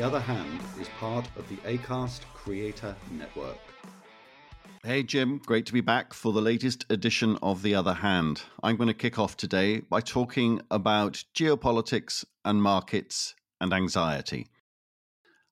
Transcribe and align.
The 0.00 0.06
Other 0.06 0.20
Hand 0.20 0.60
is 0.80 0.88
part 0.98 1.28
of 1.36 1.48
the 1.48 1.56
ACAST 1.56 2.22
Creator 2.32 2.96
Network. 3.10 3.58
Hey 4.82 5.02
Jim, 5.02 5.42
great 5.44 5.66
to 5.66 5.74
be 5.74 5.82
back 5.82 6.14
for 6.14 6.32
the 6.32 6.40
latest 6.40 6.86
edition 6.88 7.36
of 7.42 7.60
The 7.60 7.74
Other 7.74 7.92
Hand. 7.92 8.42
I'm 8.62 8.76
going 8.76 8.88
to 8.88 8.94
kick 8.94 9.18
off 9.18 9.36
today 9.36 9.80
by 9.80 10.00
talking 10.00 10.62
about 10.70 11.22
geopolitics 11.36 12.24
and 12.46 12.62
markets 12.62 13.34
and 13.60 13.72
anxiety. 13.72 14.48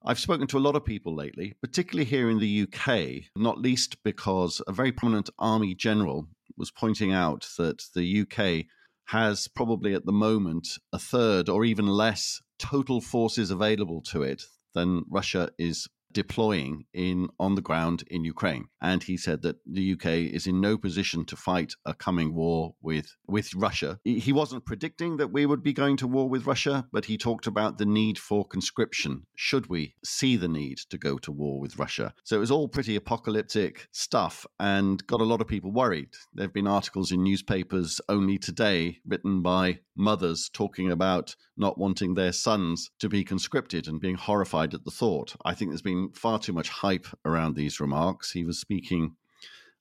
I've 0.04 0.18
spoken 0.18 0.46
to 0.48 0.58
a 0.58 0.60
lot 0.60 0.76
of 0.76 0.84
people 0.84 1.14
lately, 1.14 1.54
particularly 1.60 2.04
here 2.04 2.30
in 2.30 2.38
the 2.38 2.62
UK, 2.62 3.30
not 3.36 3.60
least 3.60 4.02
because 4.04 4.62
a 4.66 4.72
very 4.72 4.92
prominent 4.92 5.28
army 5.38 5.74
general 5.74 6.28
was 6.56 6.70
pointing 6.70 7.12
out 7.12 7.48
that 7.58 7.82
the 7.94 8.20
UK 8.22 8.66
has 9.06 9.48
probably 9.48 9.94
at 9.94 10.06
the 10.06 10.12
moment 10.12 10.68
a 10.92 10.98
third 10.98 11.48
or 11.48 11.64
even 11.64 11.86
less 11.86 12.40
total 12.58 13.00
forces 13.00 13.50
available 13.50 14.00
to 14.02 14.22
it 14.22 14.42
than 14.74 15.04
Russia 15.08 15.50
is 15.58 15.88
deploying 16.12 16.84
in 16.92 17.28
on 17.38 17.54
the 17.54 17.62
ground 17.62 18.04
in 18.08 18.24
Ukraine. 18.24 18.68
And 18.80 19.02
he 19.02 19.16
said 19.16 19.42
that 19.42 19.56
the 19.66 19.92
UK 19.92 20.06
is 20.06 20.46
in 20.46 20.60
no 20.60 20.78
position 20.78 21.24
to 21.26 21.36
fight 21.36 21.74
a 21.84 21.94
coming 21.94 22.34
war 22.34 22.74
with 22.80 23.16
with 23.26 23.54
Russia. 23.54 23.98
He 24.04 24.32
wasn't 24.32 24.64
predicting 24.64 25.16
that 25.16 25.32
we 25.32 25.46
would 25.46 25.62
be 25.62 25.72
going 25.72 25.96
to 25.98 26.06
war 26.06 26.28
with 26.28 26.46
Russia, 26.46 26.86
but 26.92 27.06
he 27.06 27.18
talked 27.18 27.46
about 27.46 27.78
the 27.78 27.86
need 27.86 28.18
for 28.18 28.46
conscription 28.46 29.26
should 29.34 29.68
we 29.68 29.94
see 30.04 30.36
the 30.36 30.48
need 30.48 30.78
to 30.90 30.98
go 30.98 31.18
to 31.18 31.32
war 31.32 31.60
with 31.60 31.78
Russia. 31.78 32.14
So 32.24 32.36
it 32.36 32.40
was 32.40 32.50
all 32.50 32.68
pretty 32.68 32.96
apocalyptic 32.96 33.88
stuff 33.92 34.46
and 34.58 35.06
got 35.06 35.20
a 35.20 35.24
lot 35.24 35.40
of 35.40 35.48
people 35.48 35.72
worried. 35.72 36.10
There've 36.32 36.52
been 36.52 36.66
articles 36.66 37.12
in 37.12 37.22
newspapers 37.22 38.00
only 38.08 38.38
today 38.38 38.98
written 39.06 39.42
by 39.42 39.80
mothers 39.96 40.48
talking 40.52 40.90
about 40.90 41.34
not 41.56 41.76
wanting 41.76 42.14
their 42.14 42.32
sons 42.32 42.90
to 43.00 43.08
be 43.08 43.24
conscripted 43.24 43.88
and 43.88 44.00
being 44.00 44.14
horrified 44.14 44.72
at 44.72 44.84
the 44.84 44.90
thought. 44.90 45.34
I 45.44 45.54
think 45.54 45.70
there's 45.70 45.82
been 45.82 45.97
far 46.14 46.38
too 46.38 46.52
much 46.52 46.68
hype 46.68 47.06
around 47.24 47.54
these 47.54 47.80
remarks. 47.80 48.32
He 48.32 48.44
was 48.44 48.58
speaking, 48.58 49.16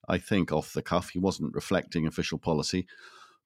I 0.07 0.17
think, 0.17 0.51
off 0.51 0.73
the 0.73 0.81
cuff. 0.81 1.09
He 1.09 1.19
wasn't 1.19 1.53
reflecting 1.53 2.07
official 2.07 2.37
policy. 2.37 2.87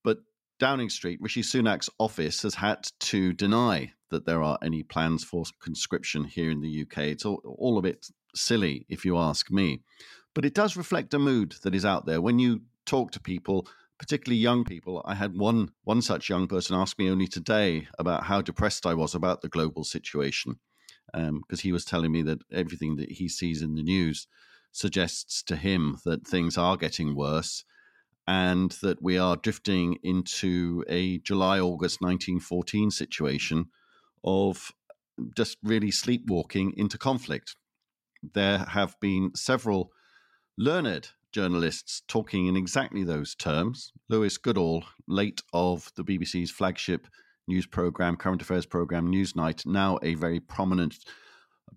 But 0.04 0.20
Downing 0.60 0.90
Street, 0.90 1.20
Rishi 1.22 1.42
Sunak's 1.42 1.90
office 2.00 2.42
has 2.44 2.56
had 2.56 2.88
to 3.00 3.34
deny 3.34 3.94
that 4.10 4.26
there 4.26 4.44
are 4.44 4.58
any 4.62 4.84
plans 4.84 5.24
for 5.24 5.44
conscription 5.62 6.24
here 6.24 6.52
in 6.52 6.62
the 6.62 6.82
UK. 6.82 6.98
It's 7.00 7.26
all, 7.26 7.42
all 7.46 7.78
a 7.78 7.82
bit 7.82 8.08
silly, 8.36 8.86
if 8.90 9.06
you 9.06 9.18
ask 9.18 9.52
me. 9.52 9.82
But 10.34 10.46
it 10.46 10.54
does 10.54 10.78
reflect 10.78 11.14
a 11.14 11.20
mood 11.20 11.56
that 11.64 11.76
is 11.76 11.86
out 11.86 12.06
there. 12.06 12.22
When 12.22 12.40
you 12.40 12.62
talk 12.86 13.12
to 13.12 13.20
people, 13.20 13.68
particularly 14.02 14.42
young 14.42 14.64
people. 14.64 15.04
I 15.06 15.14
had 15.14 15.38
one 15.38 15.74
one 15.84 16.02
such 16.02 16.28
young 16.28 16.48
person 16.48 16.76
ask 16.76 16.98
me 16.98 17.08
only 17.12 17.28
today 17.28 17.88
about 18.00 18.24
how 18.24 18.42
depressed 18.42 18.88
I 18.88 18.96
was 18.96 19.14
about 19.14 19.42
the 19.42 19.48
global 19.48 19.84
situation, 19.84 20.56
because 21.14 21.30
um, 21.30 21.64
he 21.64 21.72
was 21.72 21.86
telling 21.86 22.12
me 22.12 22.22
that 22.24 22.42
everything 22.52 22.96
that 22.98 23.12
he 23.12 23.28
sees 23.28 23.62
in 23.62 23.76
the 23.76 23.84
news 23.84 24.28
suggests 24.72 25.44
to 25.44 25.56
him 25.56 25.98
that 26.06 26.26
things 26.26 26.58
are 26.58 26.78
getting 26.78 27.16
worse, 27.16 27.64
and 28.28 28.72
that 28.82 29.02
we 29.02 29.18
are 29.18 29.36
drifting 29.36 29.98
into 30.04 30.84
a 30.88 31.18
July 31.20 31.60
August 31.60 32.02
1914 32.02 32.92
situation 32.92 33.66
of 34.24 34.72
just 35.36 35.58
really 35.64 35.92
sleepwalking 35.92 36.74
into 36.78 36.98
conflict. 36.98 37.56
There 38.34 38.60
have 38.60 38.96
been 39.00 39.32
several 39.36 39.92
learned 40.58 41.10
journalists 41.32 42.04
talking 42.08 42.48
in 42.48 42.56
exactly 42.56 43.04
those 43.04 43.36
terms. 43.36 43.92
Lewis 44.10 44.38
Goodall, 44.38 44.84
late 45.08 45.42
of 45.54 45.92
the 45.96 46.04
BBC's 46.04 46.52
flagship 46.52 47.08
news 47.48 47.66
program, 47.66 48.16
current 48.16 48.42
affairs 48.42 48.66
program, 48.66 49.12
Newsnight, 49.12 49.66
now 49.66 50.00
a 50.02 50.16
very 50.16 50.40
prominent 50.40 50.98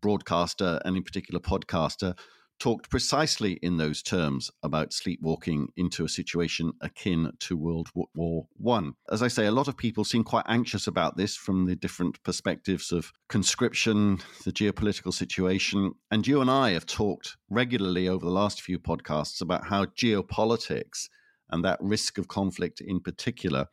broadcaster 0.00 0.80
and 0.84 0.97
in 0.97 1.02
particular 1.02 1.41
podcaster, 1.41 2.16
talked 2.58 2.88
precisely 2.88 3.54
in 3.62 3.76
those 3.76 4.02
terms 4.02 4.50
about 4.62 4.92
sleepwalking 4.92 5.69
into 5.76 6.04
a 6.04 6.08
situation 6.08 6.72
akin 6.80 7.32
to 7.41 7.56
World 7.56 7.88
War 8.14 8.47
One. 8.56 8.94
As 9.10 9.22
I 9.22 9.28
say, 9.28 9.47
a 9.47 9.52
lot 9.52 9.69
of 9.69 9.76
people 9.76 10.04
seem 10.04 10.25
quite 10.25 10.44
anxious 10.48 10.86
about 10.86 11.16
this 11.16 11.36
from 11.36 11.66
the 11.66 11.76
different 11.76 12.22
perspectives 12.22 12.92
of 12.92 13.12
conscription, 13.28 14.19
the 14.44 14.52
geopolitical 14.52 15.12
situation, 15.12 15.93
and 16.11 16.26
you 16.26 16.40
and 16.40 16.50
I 16.50 16.70
have 16.70 16.87
talked 16.87 17.37
regularly 17.50 18.08
over 18.08 18.25
the 18.25 18.31
last 18.31 18.62
few 18.62 18.78
podcasts 18.78 19.40
about 19.40 19.66
how 19.66 19.87
geopolitics 19.87 21.08
and 21.50 21.64
that 21.64 21.78
risk 21.81 22.19
of 22.19 22.28
conflict 22.28 22.81
in 22.81 23.00
particular 23.00 23.66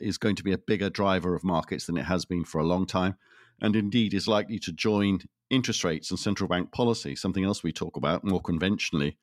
is 0.00 0.18
going 0.18 0.36
to 0.36 0.44
be 0.44 0.52
a 0.52 0.58
bigger 0.58 0.90
driver 0.90 1.34
of 1.34 1.44
markets 1.44 1.86
than 1.86 1.96
it 1.96 2.04
has 2.04 2.24
been 2.24 2.44
for 2.44 2.58
a 2.58 2.66
long 2.66 2.86
time 2.86 3.16
and 3.60 3.74
indeed 3.76 4.14
is 4.14 4.28
likely 4.28 4.58
to 4.60 4.72
join 4.72 5.20
interest 5.50 5.84
rates 5.84 6.10
and 6.10 6.18
central 6.18 6.48
bank 6.48 6.72
policy, 6.72 7.16
something 7.16 7.44
else 7.44 7.62
we 7.62 7.72
talk 7.72 7.96
about 7.96 8.24
more 8.24 8.40
conventionally, 8.40 9.16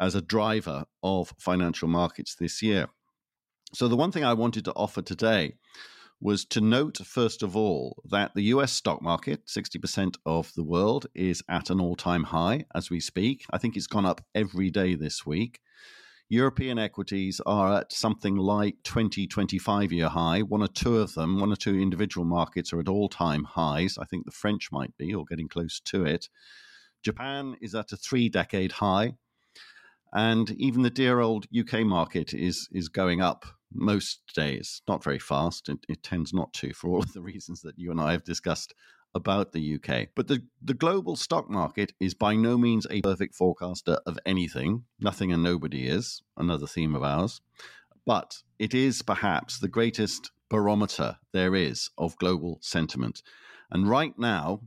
as 0.00 0.14
a 0.14 0.22
driver 0.22 0.84
of 1.02 1.34
financial 1.38 1.88
markets 1.88 2.34
this 2.34 2.62
year. 2.62 2.88
So, 3.72 3.88
the 3.88 3.96
one 3.96 4.12
thing 4.12 4.24
I 4.24 4.34
wanted 4.34 4.64
to 4.64 4.72
offer 4.72 5.02
today 5.02 5.54
was 6.20 6.44
to 6.46 6.60
note, 6.60 6.98
first 6.98 7.42
of 7.42 7.56
all, 7.56 8.02
that 8.04 8.34
the 8.34 8.44
US 8.44 8.72
stock 8.72 9.00
market, 9.02 9.46
60% 9.46 10.16
of 10.26 10.52
the 10.54 10.64
world, 10.64 11.06
is 11.14 11.42
at 11.48 11.70
an 11.70 11.80
all 11.80 11.94
time 11.94 12.24
high 12.24 12.64
as 12.74 12.90
we 12.90 12.98
speak. 12.98 13.44
I 13.50 13.58
think 13.58 13.76
it's 13.76 13.86
gone 13.86 14.06
up 14.06 14.24
every 14.34 14.70
day 14.70 14.94
this 14.94 15.24
week. 15.24 15.60
European 16.30 16.78
equities 16.78 17.40
are 17.46 17.78
at 17.78 17.92
something 17.92 18.36
like 18.36 18.76
20, 18.84 19.26
25 19.26 19.92
year 19.92 20.08
high. 20.08 20.42
One 20.42 20.62
or 20.62 20.68
two 20.68 20.98
of 20.98 21.14
them, 21.14 21.40
one 21.40 21.50
or 21.50 21.56
two 21.56 21.80
individual 21.80 22.26
markets 22.26 22.72
are 22.72 22.80
at 22.80 22.88
all 22.88 23.08
time 23.08 23.44
highs. 23.44 23.96
I 23.98 24.04
think 24.04 24.26
the 24.26 24.30
French 24.30 24.70
might 24.70 24.96
be, 24.98 25.14
or 25.14 25.24
getting 25.24 25.48
close 25.48 25.80
to 25.86 26.04
it. 26.04 26.28
Japan 27.02 27.56
is 27.62 27.74
at 27.74 27.92
a 27.92 27.96
three 27.96 28.28
decade 28.28 28.72
high. 28.72 29.14
And 30.12 30.50
even 30.52 30.82
the 30.82 30.90
dear 30.90 31.20
old 31.20 31.46
UK 31.56 31.80
market 31.80 32.34
is, 32.34 32.68
is 32.72 32.88
going 32.88 33.20
up 33.20 33.44
most 33.72 34.20
days, 34.34 34.82
not 34.88 35.04
very 35.04 35.18
fast. 35.18 35.68
It, 35.68 35.78
it 35.88 36.02
tends 36.02 36.32
not 36.32 36.52
to, 36.54 36.72
for 36.72 36.88
all 36.88 37.00
of 37.00 37.12
the 37.12 37.22
reasons 37.22 37.62
that 37.62 37.78
you 37.78 37.90
and 37.90 38.00
I 38.00 38.12
have 38.12 38.24
discussed 38.24 38.74
about 39.14 39.52
the 39.52 39.74
UK. 39.74 40.08
But 40.14 40.28
the, 40.28 40.42
the 40.62 40.74
global 40.74 41.16
stock 41.16 41.50
market 41.50 41.92
is 42.00 42.14
by 42.14 42.36
no 42.36 42.58
means 42.58 42.86
a 42.90 43.00
perfect 43.02 43.34
forecaster 43.34 43.98
of 44.06 44.18
anything. 44.26 44.84
Nothing 45.00 45.32
and 45.32 45.42
nobody 45.42 45.86
is, 45.86 46.22
another 46.36 46.66
theme 46.66 46.94
of 46.94 47.02
ours. 47.02 47.40
But 48.06 48.42
it 48.58 48.74
is 48.74 49.02
perhaps 49.02 49.58
the 49.58 49.68
greatest 49.68 50.30
barometer 50.48 51.18
there 51.32 51.54
is 51.54 51.90
of 51.98 52.16
global 52.18 52.58
sentiment. 52.62 53.22
And 53.70 53.88
right 53.88 54.18
now, 54.18 54.60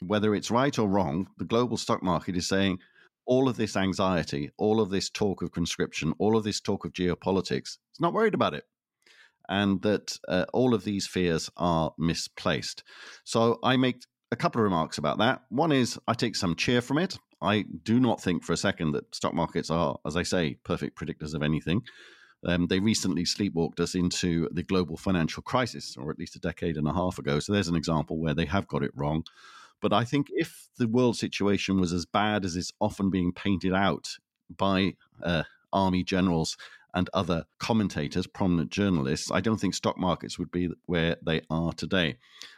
whether 0.00 0.34
it's 0.34 0.50
right 0.50 0.76
or 0.78 0.88
wrong, 0.88 1.28
the 1.38 1.44
global 1.44 1.76
stock 1.76 2.02
market 2.02 2.36
is 2.36 2.48
saying 2.48 2.78
all 3.26 3.48
of 3.48 3.56
this 3.56 3.76
anxiety, 3.76 4.50
all 4.56 4.80
of 4.80 4.90
this 4.90 5.10
talk 5.10 5.42
of 5.42 5.52
conscription, 5.52 6.14
all 6.18 6.36
of 6.36 6.44
this 6.44 6.60
talk 6.60 6.84
of 6.84 6.92
geopolitics, 6.92 7.78
it's 7.90 8.00
not 8.00 8.14
worried 8.14 8.34
about 8.34 8.54
it 8.54 8.64
and 9.48 9.82
that 9.82 10.18
uh, 10.28 10.44
all 10.52 10.74
of 10.74 10.84
these 10.84 11.06
fears 11.06 11.50
are 11.56 11.92
misplaced. 11.98 12.82
So 13.24 13.58
I 13.62 13.76
make 13.76 14.02
a 14.30 14.36
couple 14.36 14.60
of 14.60 14.64
remarks 14.64 14.98
about 14.98 15.18
that. 15.18 15.42
One 15.48 15.72
is 15.72 15.98
I 16.06 16.14
take 16.14 16.36
some 16.36 16.54
cheer 16.54 16.80
from 16.80 16.98
it. 16.98 17.18
I 17.40 17.64
do 17.84 18.00
not 18.00 18.20
think 18.20 18.42
for 18.42 18.52
a 18.52 18.56
second 18.56 18.92
that 18.92 19.14
stock 19.14 19.34
markets 19.34 19.70
are, 19.70 19.98
as 20.04 20.16
I 20.16 20.22
say, 20.22 20.56
perfect 20.64 20.98
predictors 20.98 21.34
of 21.34 21.42
anything. 21.42 21.82
Um, 22.46 22.66
they 22.66 22.78
recently 22.78 23.24
sleepwalked 23.24 23.80
us 23.80 23.94
into 23.94 24.48
the 24.52 24.62
global 24.62 24.96
financial 24.96 25.42
crisis, 25.42 25.96
or 25.96 26.10
at 26.10 26.18
least 26.18 26.36
a 26.36 26.40
decade 26.40 26.76
and 26.76 26.86
a 26.86 26.92
half 26.92 27.18
ago. 27.18 27.40
So 27.40 27.52
there's 27.52 27.68
an 27.68 27.76
example 27.76 28.18
where 28.18 28.34
they 28.34 28.44
have 28.46 28.68
got 28.68 28.82
it 28.82 28.92
wrong. 28.94 29.24
But 29.80 29.92
I 29.92 30.04
think 30.04 30.28
if 30.30 30.68
the 30.78 30.88
world 30.88 31.16
situation 31.16 31.80
was 31.80 31.92
as 31.92 32.06
bad 32.06 32.44
as 32.44 32.56
it's 32.56 32.72
often 32.80 33.10
being 33.10 33.32
painted 33.32 33.72
out 33.72 34.08
by 34.56 34.94
uh, 35.22 35.44
army 35.72 36.02
generals 36.02 36.56
and 36.98 37.08
other 37.14 37.44
commentators, 37.60 38.26
prominent 38.26 38.70
journalists, 38.70 39.30
I 39.30 39.40
don't 39.40 39.58
think 39.58 39.74
stock 39.74 39.96
markets 39.98 40.38
would 40.38 40.50
be 40.50 40.68
where 40.86 41.16
they 41.24 41.42
are 41.48 41.72
today. 41.72 42.16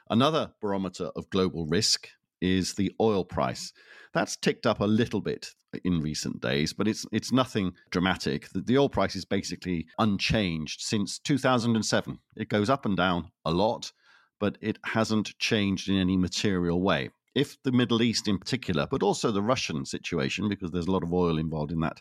Another 0.09 0.53
barometer 0.63 1.11
of 1.15 1.29
global 1.29 1.67
risk 1.67 2.09
is 2.41 2.75
the 2.75 2.91
oil 3.01 3.23
price. 3.23 3.73
That's 4.15 4.37
ticked 4.39 4.67
up 4.67 4.81
a 4.81 4.87
little 4.87 5.21
bit 5.21 5.51
in 5.85 6.01
recent 6.01 6.41
days, 6.41 6.73
but 6.73 6.89
it's 6.89 7.05
it's 7.13 7.31
nothing 7.31 7.75
dramatic. 7.91 8.49
The, 8.49 8.63
the, 8.63 8.79
oil 8.79 8.89
price 8.89 9.15
is 9.15 9.27
basically 9.27 9.87
unchanged 9.99 10.81
since 10.81 11.19
2007. 11.19 12.19
It 12.37 12.49
goes 12.49 12.71
up 12.71 12.87
and 12.87 12.97
down 12.97 13.31
a 13.45 13.53
lot, 13.53 13.93
but 14.41 14.57
it 14.63 14.79
hasn't 14.85 15.39
changed 15.39 15.89
in 15.91 15.97
any 15.97 16.17
material 16.17 16.81
way. 16.81 17.11
If 17.35 17.63
the 17.63 17.73
Middle 17.73 18.03
East 18.03 18.27
in 18.27 18.39
particular, 18.39 18.89
but 18.91 19.03
also 19.03 19.31
the 19.31 19.43
Russian 19.43 19.85
situation, 19.85 20.49
because 20.49 20.71
there's 20.71 20.89
a 20.89 20.91
lot 20.91 21.05
of 21.05 21.13
oil 21.13 21.39
involved 21.39 21.73
in 21.73 21.81
that 21.81 22.01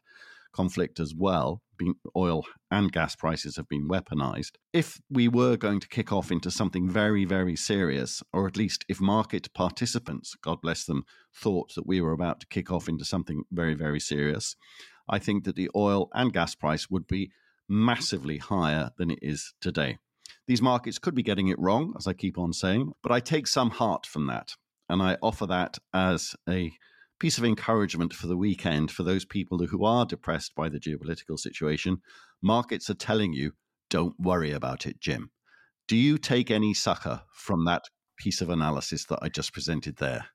conflict 0.51 0.99
as 0.99 1.13
well, 1.15 1.61
oil 2.15 2.43
and 2.71 2.91
gas 2.91 3.15
prices 3.15 3.55
have 3.55 3.67
been 3.67 3.87
weaponized. 3.87 4.51
If 4.73 4.99
we 5.09 5.27
were 5.27 5.57
going 5.57 5.79
to 5.79 5.87
kick 5.87 6.11
off 6.11 6.31
into 6.31 6.51
something 6.51 6.89
very, 6.89 7.25
very 7.25 7.55
serious, 7.55 8.21
or 8.33 8.47
at 8.47 8.57
least 8.57 8.85
if 8.87 8.99
market 8.99 9.53
participants, 9.53 10.35
God 10.41 10.61
bless 10.61 10.85
them, 10.85 11.05
thought 11.33 11.73
that 11.75 11.87
we 11.87 12.01
were 12.01 12.11
about 12.11 12.39
to 12.41 12.47
kick 12.47 12.71
off 12.71 12.89
into 12.89 13.05
something 13.05 13.43
very, 13.51 13.75
very 13.75 13.99
serious, 13.99 14.55
I 15.07 15.19
think 15.19 15.45
that 15.45 15.55
the 15.55 15.69
oil 15.75 16.09
and 16.13 16.33
gas 16.33 16.55
price 16.55 16.89
would 16.89 17.07
be 17.07 17.31
massively 17.67 18.37
higher 18.37 18.91
than 18.97 19.11
it 19.11 19.19
is 19.21 19.53
today. 19.61 19.97
These 20.47 20.61
markets 20.61 20.99
could 20.99 21.15
be 21.15 21.23
getting 21.23 21.47
it 21.47 21.59
wrong, 21.59 21.93
as 21.97 22.07
I 22.07 22.13
keep 22.13 22.37
on 22.37 22.53
saying, 22.53 22.91
but 23.03 23.11
I 23.11 23.19
take 23.19 23.47
some 23.47 23.69
heart 23.69 24.05
from 24.05 24.27
that. 24.27 24.55
And 24.91 25.03
I 25.03 25.17
offer 25.21 25.45
that 25.45 25.77
as 25.93 26.35
a 26.49 26.71
piece 27.19 27.37
of 27.37 27.45
encouragement 27.45 28.13
for 28.13 28.27
the 28.27 28.37
weekend 28.37 28.91
for 28.91 29.03
those 29.03 29.25
people 29.25 29.59
who 29.67 29.83
are 29.85 30.05
depressed 30.05 30.55
by 30.55 30.69
the 30.69 30.79
geopolitical 30.79 31.37
situation. 31.37 32.01
Markets 32.41 32.89
are 32.89 32.95
telling 32.95 33.33
you, 33.33 33.51
don't 33.89 34.19
worry 34.19 34.51
about 34.51 34.85
it, 34.85 34.99
Jim. 34.99 35.31
Do 35.87 35.97
you 35.97 36.17
take 36.17 36.49
any 36.49 36.73
succor 36.73 37.23
from 37.33 37.65
that 37.65 37.85
piece 38.17 38.41
of 38.41 38.49
analysis 38.49 39.05
that 39.05 39.19
I 39.21 39.29
just 39.29 39.53
presented 39.53 39.97
there? 39.97 40.27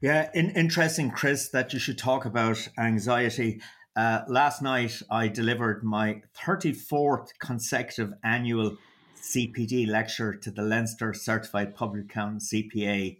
Yeah, 0.00 0.30
in, 0.34 0.50
interesting, 0.50 1.10
Chris, 1.10 1.48
that 1.48 1.72
you 1.72 1.78
should 1.78 1.98
talk 1.98 2.24
about 2.24 2.68
anxiety. 2.78 3.60
Uh, 3.96 4.20
last 4.28 4.62
night, 4.62 5.00
I 5.10 5.28
delivered 5.28 5.82
my 5.82 6.22
34th 6.36 7.28
consecutive 7.38 8.12
annual 8.22 8.76
CPD 9.16 9.88
lecture 9.88 10.34
to 10.34 10.50
the 10.50 10.62
Leinster 10.62 11.14
Certified 11.14 11.74
Public 11.74 12.04
Accountant 12.04 12.42
CPA. 12.42 13.18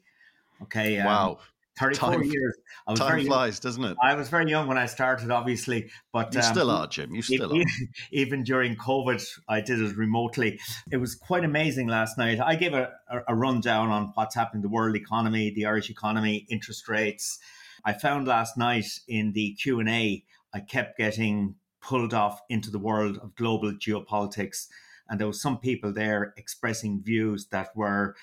Okay. 0.62 0.98
Um, 0.98 1.06
wow. 1.06 1.38
34 1.78 2.12
time, 2.12 2.22
years. 2.22 2.56
I 2.86 2.90
was 2.92 3.00
time 3.00 3.08
very 3.08 3.24
flies, 3.24 3.54
young. 3.54 3.60
doesn't 3.68 3.84
it? 3.84 3.96
I 4.02 4.14
was 4.14 4.28
very 4.28 4.48
young 4.48 4.68
when 4.68 4.78
I 4.78 4.86
started, 4.86 5.30
obviously, 5.30 5.90
but 6.12 6.32
you 6.32 6.40
um, 6.40 6.44
still 6.44 6.70
are, 6.70 6.86
Jim. 6.86 7.14
You 7.14 7.22
still 7.22 7.54
even, 7.54 7.60
are. 7.60 7.86
Even 8.12 8.42
during 8.44 8.76
COVID, 8.76 9.26
I 9.48 9.60
did 9.60 9.80
it 9.80 9.96
remotely. 9.96 10.60
It 10.90 10.98
was 10.98 11.14
quite 11.14 11.44
amazing 11.44 11.88
last 11.88 12.16
night. 12.16 12.40
I 12.40 12.54
gave 12.54 12.74
a, 12.74 12.92
a 13.26 13.34
rundown 13.34 13.90
on 13.90 14.12
what's 14.14 14.34
happening 14.34 14.58
in 14.58 14.62
the 14.62 14.74
world 14.74 14.94
economy, 14.96 15.50
the 15.50 15.66
Irish 15.66 15.90
economy, 15.90 16.46
interest 16.48 16.88
rates. 16.88 17.38
I 17.84 17.92
found 17.92 18.26
last 18.26 18.56
night 18.56 18.86
in 19.08 19.32
the 19.32 19.54
Q 19.54 19.80
and 19.80 19.88
A, 19.88 20.24
I 20.52 20.60
kept 20.60 20.96
getting 20.96 21.56
pulled 21.82 22.14
off 22.14 22.40
into 22.48 22.70
the 22.70 22.78
world 22.78 23.18
of 23.18 23.34
global 23.34 23.72
geopolitics, 23.72 24.68
and 25.08 25.20
there 25.20 25.26
were 25.26 25.34
some 25.34 25.58
people 25.58 25.92
there 25.92 26.32
expressing 26.36 27.02
views 27.02 27.48
that 27.48 27.76
were 27.76 28.14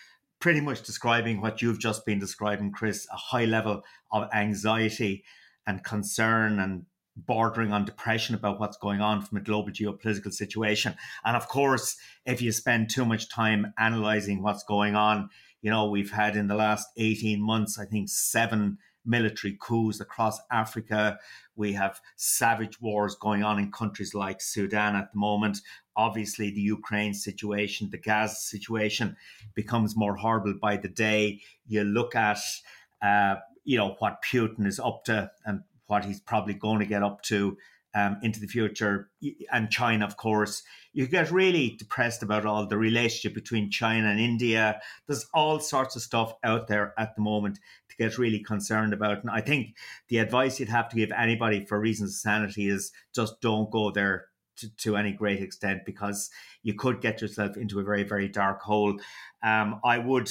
pretty 0.42 0.60
much 0.60 0.82
describing 0.82 1.40
what 1.40 1.62
you've 1.62 1.80
just 1.80 2.06
been 2.06 2.20
describing, 2.20 2.72
Chris, 2.72 3.08
a 3.14 3.16
high 3.16 3.46
level 3.46 3.84
of 4.12 4.28
anxiety 4.34 5.24
and 5.66 5.84
concern 5.84 6.60
and 6.60 6.86
bordering 7.16 7.72
on 7.72 7.86
depression 7.86 8.36
about 8.36 8.60
what's 8.60 8.78
going 8.78 9.02
on 9.02 9.22
from 9.22 9.38
a 9.38 9.42
global 9.42 9.70
geopolitical 9.70 10.34
situation. 10.34 10.96
And 11.24 11.38
of 11.38 11.48
course, 11.48 11.96
if 12.26 12.42
you 12.42 12.52
spend 12.52 12.90
too 12.90 13.06
much 13.06 13.30
time 13.30 13.74
analyzing 13.78 14.42
what's 14.42 14.64
going 14.64 14.96
on, 14.96 15.30
you 15.62 15.70
know, 15.70 15.90
we've 15.90 16.12
had 16.12 16.36
in 16.36 16.48
the 16.48 16.56
last 16.56 16.88
18 16.98 17.40
months, 17.40 17.78
I 17.78 17.86
think, 17.86 18.10
seven 18.10 18.80
military 19.06 19.58
coups 19.62 20.00
across 20.00 20.40
Africa. 20.52 21.20
We 21.56 21.74
have 21.74 22.00
savage 22.16 22.80
wars 22.82 23.16
going 23.16 23.44
on 23.44 23.60
in 23.60 23.72
countries 23.72 24.14
like 24.14 24.42
Sudan 24.42 24.96
at 24.96 25.12
the 25.12 25.20
moment. 25.20 25.60
Obviously, 25.96 26.52
the 26.52 26.62
Ukraine 26.62 27.14
situation, 27.14 27.90
the 27.92 27.98
Gaza 27.98 28.36
situation 28.36 29.16
becomes 29.56 29.96
more 29.96 30.16
horrible 30.16 30.54
by 30.62 30.78
the 30.78 30.88
day. 30.88 31.42
You 31.68 31.84
look 31.84 32.16
at, 32.16 32.40
uh, 33.02 33.36
you 33.64 33.78
know, 33.78 33.96
what 34.00 34.24
Putin 34.24 34.66
is 34.66 34.80
up 34.80 35.04
to 35.06 35.32
and 35.46 35.62
what 35.88 36.06
he's 36.06 36.22
probably 36.22 36.54
going 36.54 36.80
to 36.80 36.86
get 36.86 37.04
up 37.04 37.22
to 37.24 37.58
um, 37.94 38.18
into 38.24 38.40
the 38.40 38.48
future, 38.48 39.10
and 39.52 39.70
China, 39.70 40.06
of 40.06 40.18
course, 40.18 40.64
you 40.94 41.08
get 41.08 41.32
really 41.32 41.76
depressed 41.78 42.24
about 42.24 42.46
all 42.46 42.68
the 42.68 42.78
relationship 42.78 43.34
between 43.34 43.70
China 43.70 44.10
and 44.10 44.20
India. 44.20 44.80
There's 45.08 45.26
all 45.34 45.60
sorts 45.60 45.96
of 45.96 46.02
stuff 46.02 46.34
out 46.44 46.68
there 46.68 46.94
at 46.98 47.16
the 47.16 47.22
moment 47.22 47.60
to 47.90 47.96
get 47.96 48.18
really 48.18 48.40
concerned 48.40 48.94
about. 48.94 49.22
And 49.22 49.30
I 49.30 49.42
think 49.42 49.76
the 50.10 50.18
advice 50.18 50.60
you'd 50.60 50.70
have 50.70 50.90
to 50.90 50.96
give 50.96 51.12
anybody 51.12 51.66
for 51.66 51.80
reasons 51.80 52.12
of 52.12 52.16
sanity 52.16 52.68
is 52.68 52.92
just 53.14 53.40
don't 53.42 53.72
go 53.72 53.92
there 53.92 54.28
to, 54.58 54.76
to 54.78 54.98
any 54.98 55.12
great 55.14 55.42
extent 55.42 55.82
because 55.86 56.30
you 56.64 56.74
could 56.74 57.02
get 57.02 57.22
yourself 57.22 57.58
into 57.58 57.80
a 57.80 57.84
very, 57.84 58.04
very 58.04 58.28
dark 58.28 58.62
hole. 58.62 58.98
Um, 59.44 59.80
I 59.84 59.98
would 59.98 60.30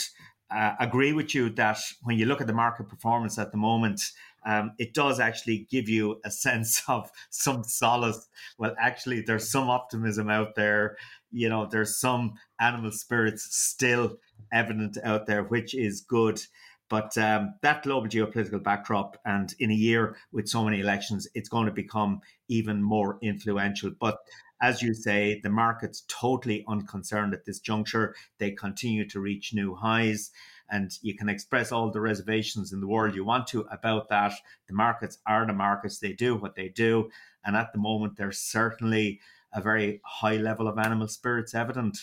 uh, 0.51 0.75
agree 0.81 1.13
with 1.13 1.35
you 1.35 1.51
that 1.51 1.79
when 2.03 2.19
you 2.19 2.27
look 2.27 2.41
at 2.41 2.47
the 2.47 2.53
market 2.53 2.89
performance 2.89 3.39
at 3.39 3.53
the 3.53 3.59
moment, 3.59 4.01
um, 4.47 4.73
it 4.79 4.95
does 4.95 5.21
actually 5.21 5.67
give 5.71 5.89
you 5.89 6.21
a 6.25 6.31
sense 6.31 6.83
of 6.89 7.11
some 7.31 7.65
solace. 7.65 8.29
Well, 8.59 8.75
actually, 8.81 9.23
there's 9.23 9.51
some 9.51 9.69
optimism 9.69 10.31
out 10.31 10.55
there. 10.55 10.97
You 11.31 11.49
know, 11.49 11.67
there's 11.71 11.97
some 11.99 12.35
animal 12.61 12.93
spirits 12.93 13.57
still 13.57 14.19
evident 14.53 14.99
out 15.05 15.27
there, 15.27 15.45
which 15.45 15.75
is 15.75 16.01
good. 16.01 16.41
But 16.89 17.17
um, 17.19 17.55
that 17.63 17.85
global 17.85 18.09
geopolitical 18.09 18.63
backdrop, 18.63 19.17
and 19.25 19.55
in 19.61 19.71
a 19.71 19.75
year 19.75 20.17
with 20.33 20.49
so 20.49 20.65
many 20.65 20.81
elections, 20.81 21.29
it's 21.35 21.49
going 21.49 21.67
to 21.67 21.73
become 21.73 22.21
even 22.49 22.83
more 22.83 23.17
influential. 23.23 23.93
But 24.01 24.19
as 24.61 24.83
you 24.83 24.93
say, 24.93 25.41
the 25.41 25.51
market's 25.51 26.05
totally 26.09 26.65
unconcerned 26.69 27.33
at 27.33 27.45
this 27.45 27.61
juncture. 27.61 28.17
They 28.39 28.51
continue 28.51 29.09
to 29.09 29.21
reach 29.21 29.55
new 29.55 29.77
highs 29.77 30.33
and 30.71 30.91
you 31.03 31.17
can 31.17 31.29
express 31.29 31.73
all 31.73 31.91
the 31.91 32.01
reservations 32.01 32.73
in 32.73 32.81
the 32.81 32.87
world 32.87 33.15
you 33.15 33.25
want 33.25 33.47
to 33.49 33.67
about 33.73 34.09
that. 34.09 34.33
The 34.69 34.75
markets 34.75 35.19
are 35.27 35.47
the 35.47 35.53
markets, 35.53 35.99
they 35.99 36.13
do 36.13 36.37
what 36.37 36.55
they 36.55 36.69
do. 36.69 37.11
And 37.45 37.57
at 37.57 37.73
the 37.73 37.79
moment, 37.79 38.17
there's 38.17 38.39
certainly 38.39 39.21
a 39.53 39.61
very 39.61 40.01
high 40.05 40.37
level 40.37 40.69
of 40.69 40.79
animal 40.79 41.09
spirits 41.09 41.55
evident. 41.55 41.99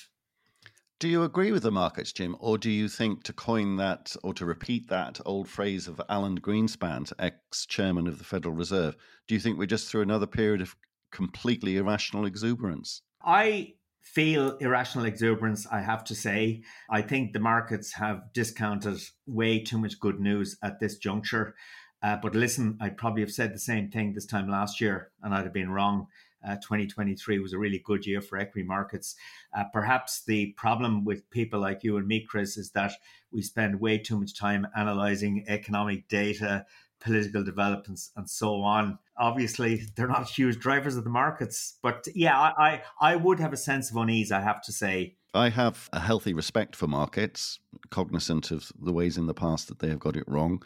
Do 0.99 1.07
you 1.07 1.23
agree 1.23 1.51
with 1.51 1.61
the 1.61 1.71
markets, 1.71 2.11
Jim, 2.11 2.35
or 2.39 2.57
do 2.57 2.71
you 2.71 2.89
think 2.89 3.21
to 3.23 3.33
coin 3.33 3.75
that 3.75 4.15
or 4.23 4.33
to 4.33 4.47
repeat 4.47 4.87
that 4.89 5.19
old 5.27 5.47
phrase 5.47 5.87
of 5.87 6.01
Alan 6.09 6.39
Greenspan, 6.39 7.11
ex 7.19 7.67
chairman 7.67 8.07
of 8.07 8.17
the 8.17 8.23
Federal 8.23 8.55
Reserve, 8.55 8.95
do 9.27 9.35
you 9.35 9.39
think 9.39 9.59
we're 9.59 9.67
just 9.67 9.89
through 9.89 10.01
another 10.01 10.25
period 10.25 10.59
of 10.59 10.75
completely 11.11 11.77
irrational 11.77 12.25
exuberance? 12.25 13.03
I 13.23 13.75
feel 14.13 14.57
irrational 14.57 15.05
exuberance, 15.05 15.67
I 15.71 15.81
have 15.81 16.03
to 16.05 16.15
say. 16.15 16.63
I 16.89 17.01
think 17.01 17.33
the 17.33 17.39
markets 17.39 17.93
have 17.93 18.33
discounted 18.33 18.99
way 19.25 19.59
too 19.59 19.77
much 19.77 19.99
good 19.99 20.19
news 20.19 20.57
at 20.63 20.79
this 20.79 20.97
juncture. 20.97 21.55
Uh, 22.01 22.15
but 22.15 22.35
listen, 22.35 22.77
I'd 22.79 22.97
probably 22.97 23.21
have 23.21 23.31
said 23.31 23.53
the 23.53 23.59
same 23.59 23.89
thing 23.89 24.13
this 24.13 24.25
time 24.25 24.49
last 24.49 24.79
year, 24.79 25.11
and 25.21 25.33
I'd 25.33 25.43
have 25.43 25.53
been 25.53 25.71
wrong. 25.71 26.07
Uh, 26.47 26.55
2023 26.55 27.39
was 27.39 27.51
a 27.51 27.57
really 27.57 27.81
good 27.83 28.05
year 28.05 28.21
for 28.21 28.37
equity 28.37 28.65
markets. 28.65 29.15
Uh, 29.55 29.65
perhaps 29.73 30.23
the 30.23 30.53
problem 30.53 31.03
with 31.03 31.29
people 31.29 31.59
like 31.59 31.83
you 31.83 31.97
and 31.97 32.07
me, 32.07 32.25
Chris, 32.27 32.57
is 32.57 32.71
that 32.71 32.93
we 33.31 33.41
spend 33.41 33.81
way 33.81 33.97
too 33.97 34.19
much 34.19 34.37
time 34.37 34.67
analyzing 34.75 35.43
economic 35.47 36.07
data, 36.07 36.65
political 36.99 37.43
developments, 37.43 38.11
and 38.15 38.29
so 38.29 38.61
on. 38.61 38.99
Obviously, 39.17 39.83
they're 39.95 40.07
not 40.07 40.29
huge 40.29 40.59
drivers 40.59 40.95
of 40.95 41.03
the 41.03 41.09
markets, 41.09 41.77
but 41.81 42.07
yeah, 42.13 42.39
I, 42.39 42.53
I, 42.59 42.81
I 43.01 43.15
would 43.15 43.39
have 43.39 43.53
a 43.53 43.57
sense 43.57 43.91
of 43.91 43.97
unease, 43.97 44.31
I 44.31 44.41
have 44.41 44.61
to 44.63 44.71
say. 44.71 45.15
I 45.33 45.49
have 45.49 45.89
a 45.93 45.99
healthy 45.99 46.33
respect 46.33 46.75
for 46.75 46.87
markets, 46.87 47.59
cognizant 47.91 48.51
of 48.51 48.71
the 48.81 48.93
ways 48.93 49.17
in 49.17 49.27
the 49.27 49.33
past 49.33 49.67
that 49.67 49.79
they 49.79 49.89
have 49.89 49.99
got 49.99 50.15
it 50.15 50.27
wrong. 50.27 50.63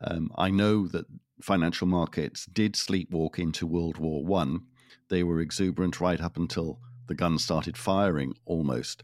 Um, 0.00 0.30
I 0.36 0.50
know 0.50 0.86
that 0.88 1.06
financial 1.40 1.86
markets 1.86 2.46
did 2.46 2.74
sleepwalk 2.74 3.38
into 3.38 3.66
World 3.66 3.98
War 3.98 4.24
One. 4.24 4.66
They 5.10 5.22
were 5.22 5.40
exuberant 5.40 6.00
right 6.00 6.20
up 6.20 6.36
until 6.36 6.80
the 7.06 7.14
guns 7.14 7.44
started 7.44 7.76
firing, 7.76 8.34
almost. 8.44 9.02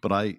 But 0.00 0.12
I 0.12 0.36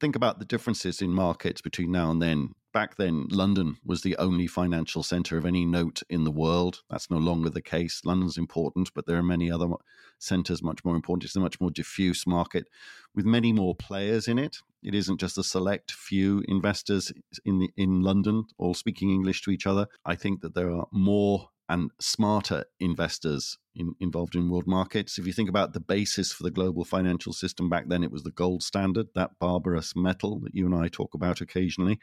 think 0.00 0.16
about 0.16 0.38
the 0.38 0.44
differences 0.44 1.00
in 1.00 1.10
markets 1.10 1.60
between 1.60 1.90
now 1.90 2.10
and 2.10 2.20
then 2.20 2.50
back 2.74 2.96
then, 2.96 3.26
London 3.30 3.78
was 3.86 4.02
the 4.02 4.16
only 4.18 4.46
financial 4.46 5.02
centre 5.02 5.38
of 5.38 5.46
any 5.46 5.64
note 5.64 6.02
in 6.10 6.24
the 6.24 6.30
world. 6.30 6.82
That's 6.90 7.10
no 7.10 7.16
longer 7.16 7.48
the 7.48 7.62
case. 7.62 8.02
London's 8.04 8.36
important, 8.36 8.90
but 8.94 9.06
there 9.06 9.16
are 9.16 9.22
many 9.22 9.50
other 9.50 9.68
centres 10.18 10.62
much 10.62 10.84
more 10.84 10.96
important. 10.96 11.24
It's 11.24 11.36
a 11.36 11.40
much 11.40 11.60
more 11.60 11.70
diffuse 11.70 12.26
market 12.26 12.66
with 13.14 13.24
many 13.24 13.52
more 13.52 13.74
players 13.74 14.28
in 14.28 14.38
it. 14.38 14.58
It 14.82 14.94
isn't 14.94 15.20
just 15.20 15.38
a 15.38 15.44
select 15.44 15.92
few 15.92 16.44
investors 16.48 17.12
in 17.46 17.60
the, 17.60 17.70
in 17.76 18.02
London 18.02 18.44
all 18.58 18.74
speaking 18.74 19.10
English 19.10 19.42
to 19.42 19.50
each 19.50 19.66
other. 19.66 19.86
I 20.04 20.16
think 20.16 20.42
that 20.42 20.54
there 20.54 20.70
are 20.70 20.86
more 20.92 21.48
and 21.68 21.90
smarter 22.00 22.64
investors 22.80 23.56
in, 23.74 23.94
involved 24.00 24.34
in 24.34 24.48
world 24.48 24.66
markets. 24.66 25.18
If 25.18 25.26
you 25.26 25.32
think 25.32 25.48
about 25.48 25.72
the 25.72 25.80
basis 25.80 26.32
for 26.32 26.42
the 26.42 26.50
global 26.50 26.84
financial 26.84 27.32
system 27.32 27.68
back 27.68 27.88
then, 27.88 28.04
it 28.04 28.12
was 28.12 28.22
the 28.22 28.30
gold 28.30 28.62
standard, 28.62 29.08
that 29.14 29.38
barbarous 29.38 29.94
metal 29.96 30.40
that 30.40 30.54
you 30.54 30.66
and 30.66 30.74
I 30.74 30.88
talk 30.88 31.14
about 31.14 31.40
occasionally. 31.40 31.98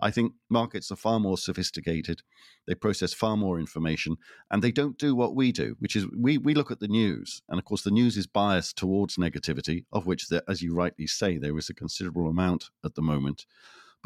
I 0.00 0.10
think 0.10 0.34
markets 0.50 0.90
are 0.90 0.96
far 0.96 1.18
more 1.18 1.38
sophisticated. 1.38 2.22
They 2.66 2.74
process 2.74 3.14
far 3.14 3.36
more 3.36 3.58
information, 3.58 4.16
and 4.50 4.62
they 4.62 4.72
don't 4.72 4.98
do 4.98 5.14
what 5.14 5.34
we 5.34 5.52
do, 5.52 5.76
which 5.78 5.96
is 5.96 6.06
we, 6.14 6.36
we 6.36 6.54
look 6.54 6.70
at 6.70 6.80
the 6.80 6.88
news. 6.88 7.40
And 7.48 7.58
of 7.58 7.64
course, 7.64 7.82
the 7.82 7.90
news 7.90 8.16
is 8.16 8.26
biased 8.26 8.76
towards 8.76 9.16
negativity, 9.16 9.84
of 9.92 10.06
which, 10.06 10.28
there, 10.28 10.42
as 10.48 10.60
you 10.60 10.74
rightly 10.74 11.06
say, 11.06 11.38
there 11.38 11.56
is 11.56 11.70
a 11.70 11.74
considerable 11.74 12.28
amount 12.28 12.70
at 12.84 12.94
the 12.94 13.02
moment. 13.02 13.46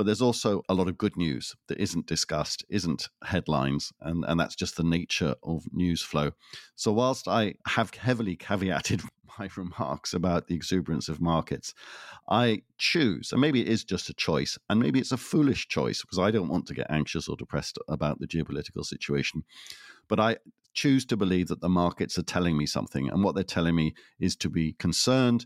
But 0.01 0.07
there's 0.07 0.23
also 0.23 0.63
a 0.67 0.73
lot 0.73 0.89
of 0.89 0.97
good 0.97 1.15
news 1.19 1.55
that 1.69 1.79
isn't 1.79 2.07
discussed, 2.07 2.65
isn't 2.71 3.11
headlines, 3.23 3.93
and, 4.01 4.25
and 4.27 4.41
that's 4.41 4.57
just 4.57 4.79
the 4.79 4.83
nature 4.83 5.35
of 5.43 5.67
news 5.75 6.01
flow. 6.01 6.31
So, 6.75 6.91
whilst 6.91 7.29
I 7.29 7.57
have 7.67 7.93
heavily 7.93 8.35
caveated 8.35 9.07
my 9.39 9.51
remarks 9.55 10.15
about 10.15 10.47
the 10.47 10.55
exuberance 10.55 11.11
of 11.11 11.21
markets, 11.21 11.75
I 12.31 12.63
choose, 12.79 13.31
and 13.31 13.43
maybe 13.43 13.61
it 13.61 13.69
is 13.69 13.85
just 13.85 14.09
a 14.09 14.15
choice, 14.15 14.57
and 14.71 14.81
maybe 14.81 15.01
it's 15.01 15.13
a 15.13 15.19
foolish 15.19 15.69
choice 15.69 16.01
because 16.01 16.19
I 16.19 16.31
don't 16.31 16.49
want 16.49 16.65
to 16.69 16.75
get 16.75 16.87
anxious 16.89 17.29
or 17.29 17.37
depressed 17.37 17.79
about 17.87 18.21
the 18.21 18.27
geopolitical 18.27 18.87
situation. 18.87 19.45
But 20.09 20.19
I 20.19 20.39
choose 20.73 21.05
to 21.05 21.17
believe 21.19 21.49
that 21.49 21.61
the 21.61 21.69
markets 21.69 22.17
are 22.17 22.23
telling 22.23 22.57
me 22.57 22.65
something, 22.65 23.11
and 23.11 23.23
what 23.23 23.35
they're 23.35 23.45
telling 23.45 23.75
me 23.75 23.93
is 24.19 24.35
to 24.37 24.49
be 24.49 24.73
concerned 24.73 25.45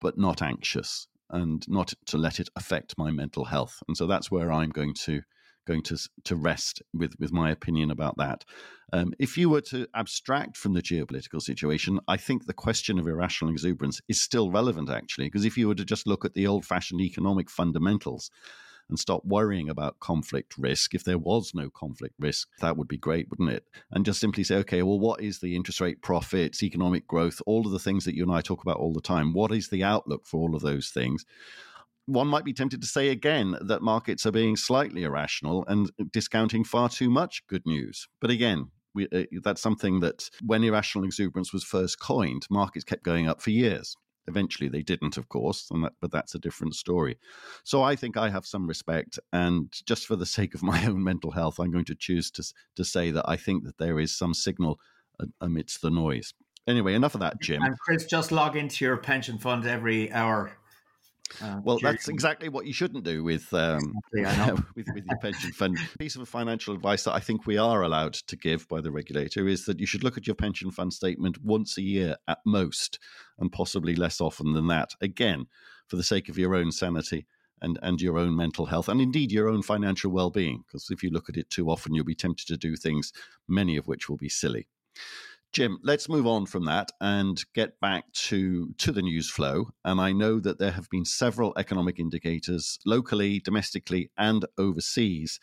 but 0.00 0.16
not 0.16 0.40
anxious 0.40 1.08
and 1.30 1.64
not 1.68 1.92
to 2.06 2.18
let 2.18 2.40
it 2.40 2.48
affect 2.56 2.94
my 2.96 3.10
mental 3.10 3.44
health. 3.44 3.82
And 3.86 3.96
so 3.96 4.06
that's 4.06 4.30
where 4.30 4.52
I'm 4.52 4.70
going 4.70 4.94
to 5.04 5.22
going 5.66 5.82
to 5.82 5.98
to 6.24 6.34
rest 6.34 6.82
with 6.94 7.12
with 7.20 7.32
my 7.32 7.50
opinion 7.50 7.90
about 7.90 8.16
that. 8.16 8.44
Um, 8.92 9.12
if 9.18 9.36
you 9.36 9.50
were 9.50 9.60
to 9.62 9.86
abstract 9.94 10.56
from 10.56 10.72
the 10.72 10.82
geopolitical 10.82 11.42
situation, 11.42 12.00
I 12.08 12.16
think 12.16 12.46
the 12.46 12.54
question 12.54 12.98
of 12.98 13.06
irrational 13.06 13.52
exuberance 13.52 14.00
is 14.08 14.20
still 14.20 14.50
relevant, 14.50 14.88
actually, 14.88 15.26
because 15.26 15.44
if 15.44 15.58
you 15.58 15.68
were 15.68 15.74
to 15.74 15.84
just 15.84 16.06
look 16.06 16.24
at 16.24 16.32
the 16.32 16.46
old 16.46 16.64
fashioned 16.64 17.02
economic 17.02 17.50
fundamentals, 17.50 18.30
and 18.88 18.98
stop 18.98 19.24
worrying 19.24 19.68
about 19.68 20.00
conflict 20.00 20.56
risk. 20.58 20.94
If 20.94 21.04
there 21.04 21.18
was 21.18 21.52
no 21.54 21.70
conflict 21.70 22.14
risk, 22.18 22.48
that 22.60 22.76
would 22.76 22.88
be 22.88 22.98
great, 22.98 23.28
wouldn't 23.30 23.50
it? 23.50 23.64
And 23.90 24.04
just 24.04 24.20
simply 24.20 24.44
say, 24.44 24.56
okay, 24.56 24.82
well, 24.82 24.98
what 24.98 25.20
is 25.20 25.40
the 25.40 25.54
interest 25.56 25.80
rate 25.80 26.02
profits, 26.02 26.62
economic 26.62 27.06
growth, 27.06 27.40
all 27.46 27.66
of 27.66 27.72
the 27.72 27.78
things 27.78 28.04
that 28.04 28.14
you 28.14 28.22
and 28.22 28.32
I 28.32 28.40
talk 28.40 28.62
about 28.62 28.78
all 28.78 28.92
the 28.92 29.00
time? 29.00 29.32
What 29.32 29.52
is 29.52 29.68
the 29.68 29.84
outlook 29.84 30.26
for 30.26 30.40
all 30.40 30.54
of 30.54 30.62
those 30.62 30.90
things? 30.90 31.24
One 32.06 32.28
might 32.28 32.44
be 32.44 32.54
tempted 32.54 32.80
to 32.80 32.86
say 32.86 33.08
again 33.08 33.56
that 33.60 33.82
markets 33.82 34.24
are 34.24 34.32
being 34.32 34.56
slightly 34.56 35.04
irrational 35.04 35.64
and 35.68 35.90
discounting 36.10 36.64
far 36.64 36.88
too 36.88 37.10
much 37.10 37.46
good 37.48 37.66
news. 37.66 38.08
But 38.20 38.30
again, 38.30 38.70
we, 38.94 39.08
uh, 39.12 39.24
that's 39.42 39.60
something 39.60 40.00
that 40.00 40.30
when 40.44 40.64
irrational 40.64 41.04
exuberance 41.04 41.52
was 41.52 41.64
first 41.64 42.00
coined, 42.00 42.46
markets 42.50 42.84
kept 42.84 43.02
going 43.02 43.28
up 43.28 43.42
for 43.42 43.50
years. 43.50 43.94
Eventually, 44.28 44.68
they 44.68 44.82
didn't, 44.82 45.16
of 45.16 45.28
course, 45.28 45.66
that, 45.68 45.92
but 46.00 46.12
that's 46.12 46.34
a 46.34 46.38
different 46.38 46.74
story. 46.74 47.18
So 47.64 47.82
I 47.82 47.96
think 47.96 48.16
I 48.16 48.28
have 48.28 48.46
some 48.46 48.66
respect, 48.66 49.18
and 49.32 49.72
just 49.86 50.06
for 50.06 50.16
the 50.16 50.26
sake 50.38 50.54
of 50.54 50.62
my 50.62 50.84
own 50.86 51.02
mental 51.02 51.32
health, 51.32 51.58
I'm 51.58 51.72
going 51.72 51.86
to 51.86 51.94
choose 51.94 52.30
to 52.32 52.44
to 52.76 52.84
say 52.84 53.10
that 53.10 53.28
I 53.28 53.36
think 53.36 53.64
that 53.64 53.78
there 53.78 53.98
is 53.98 54.16
some 54.16 54.34
signal 54.34 54.78
uh, 55.20 55.26
amidst 55.40 55.82
the 55.82 55.90
noise. 55.90 56.34
Anyway, 56.68 56.92
enough 56.92 57.14
of 57.14 57.20
that, 57.20 57.40
Jim. 57.40 57.62
And 57.62 57.78
Chris, 57.78 58.04
just 58.04 58.30
log 58.30 58.54
into 58.54 58.84
your 58.84 58.98
pension 58.98 59.38
fund 59.38 59.66
every 59.66 60.12
hour 60.12 60.57
uh, 61.42 61.60
well, 61.62 61.78
that's 61.80 62.08
exactly 62.08 62.48
what 62.48 62.66
you 62.66 62.72
shouldn't 62.72 63.04
do 63.04 63.22
with, 63.22 63.52
um, 63.52 63.94
exactly, 64.12 64.62
with 64.76 64.86
with 64.94 65.04
your 65.06 65.18
pension 65.18 65.52
fund. 65.52 65.76
piece 65.98 66.16
of 66.16 66.28
financial 66.28 66.74
advice 66.74 67.04
that 67.04 67.14
I 67.14 67.20
think 67.20 67.46
we 67.46 67.58
are 67.58 67.82
allowed 67.82 68.14
to 68.14 68.36
give 68.36 68.66
by 68.68 68.80
the 68.80 68.90
regulator 68.90 69.46
is 69.46 69.66
that 69.66 69.78
you 69.78 69.86
should 69.86 70.04
look 70.04 70.16
at 70.16 70.26
your 70.26 70.36
pension 70.36 70.70
fund 70.70 70.92
statement 70.92 71.42
once 71.42 71.76
a 71.76 71.82
year 71.82 72.16
at 72.26 72.38
most, 72.44 72.98
and 73.38 73.52
possibly 73.52 73.94
less 73.94 74.20
often 74.20 74.54
than 74.54 74.68
that. 74.68 74.90
Again, 75.00 75.46
for 75.86 75.96
the 75.96 76.04
sake 76.04 76.28
of 76.28 76.38
your 76.38 76.54
own 76.54 76.72
sanity 76.72 77.26
and 77.60 77.78
and 77.82 78.00
your 78.00 78.18
own 78.18 78.36
mental 78.36 78.66
health, 78.66 78.88
and 78.88 79.00
indeed 79.00 79.32
your 79.32 79.48
own 79.48 79.62
financial 79.62 80.10
well 80.10 80.30
being. 80.30 80.64
Because 80.66 80.90
if 80.90 81.02
you 81.02 81.10
look 81.10 81.28
at 81.28 81.36
it 81.36 81.50
too 81.50 81.70
often, 81.70 81.94
you'll 81.94 82.04
be 82.04 82.14
tempted 82.14 82.46
to 82.48 82.56
do 82.56 82.76
things, 82.76 83.12
many 83.46 83.76
of 83.76 83.86
which 83.86 84.08
will 84.08 84.16
be 84.16 84.28
silly. 84.28 84.68
Jim, 85.52 85.78
let's 85.82 86.08
move 86.08 86.26
on 86.26 86.46
from 86.46 86.66
that 86.66 86.90
and 87.00 87.42
get 87.54 87.80
back 87.80 88.04
to, 88.12 88.74
to 88.78 88.92
the 88.92 89.02
news 89.02 89.30
flow. 89.30 89.70
And 89.84 90.00
I 90.00 90.12
know 90.12 90.40
that 90.40 90.58
there 90.58 90.72
have 90.72 90.90
been 90.90 91.04
several 91.04 91.54
economic 91.56 91.98
indicators 91.98 92.78
locally, 92.84 93.40
domestically, 93.40 94.10
and 94.18 94.44
overseas, 94.58 95.40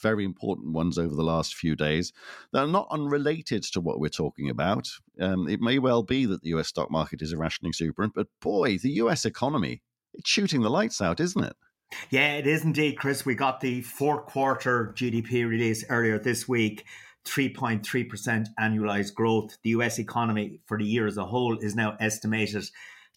very 0.00 0.24
important 0.24 0.72
ones 0.72 0.96
over 0.96 1.14
the 1.14 1.24
last 1.24 1.56
few 1.56 1.74
days 1.74 2.12
that 2.52 2.62
are 2.62 2.68
not 2.68 2.86
unrelated 2.90 3.64
to 3.64 3.80
what 3.80 3.98
we're 3.98 4.08
talking 4.08 4.48
about. 4.48 4.88
Um, 5.20 5.48
it 5.48 5.60
may 5.60 5.80
well 5.80 6.04
be 6.04 6.24
that 6.26 6.42
the 6.42 6.50
US 6.50 6.68
stock 6.68 6.90
market 6.90 7.20
is 7.20 7.32
a 7.32 7.36
rationing 7.36 7.70
exuberant, 7.70 8.12
but 8.14 8.28
boy, 8.40 8.78
the 8.78 8.92
US 8.92 9.24
economy, 9.24 9.82
it's 10.14 10.30
shooting 10.30 10.62
the 10.62 10.70
lights 10.70 11.00
out, 11.00 11.18
isn't 11.18 11.44
it? 11.44 11.56
Yeah, 12.10 12.34
it 12.34 12.46
is 12.46 12.64
indeed, 12.64 12.98
Chris. 12.98 13.24
We 13.24 13.34
got 13.34 13.60
the 13.60 13.80
fourth 13.80 14.26
quarter 14.26 14.92
GDP 14.94 15.48
release 15.48 15.84
earlier 15.88 16.18
this 16.18 16.46
week. 16.46 16.84
3.3% 17.28 18.46
annualized 18.58 19.14
growth. 19.14 19.58
The 19.62 19.70
US 19.70 19.98
economy 19.98 20.60
for 20.66 20.78
the 20.78 20.84
year 20.84 21.06
as 21.06 21.18
a 21.18 21.26
whole 21.26 21.58
is 21.58 21.76
now 21.76 21.96
estimated 22.00 22.64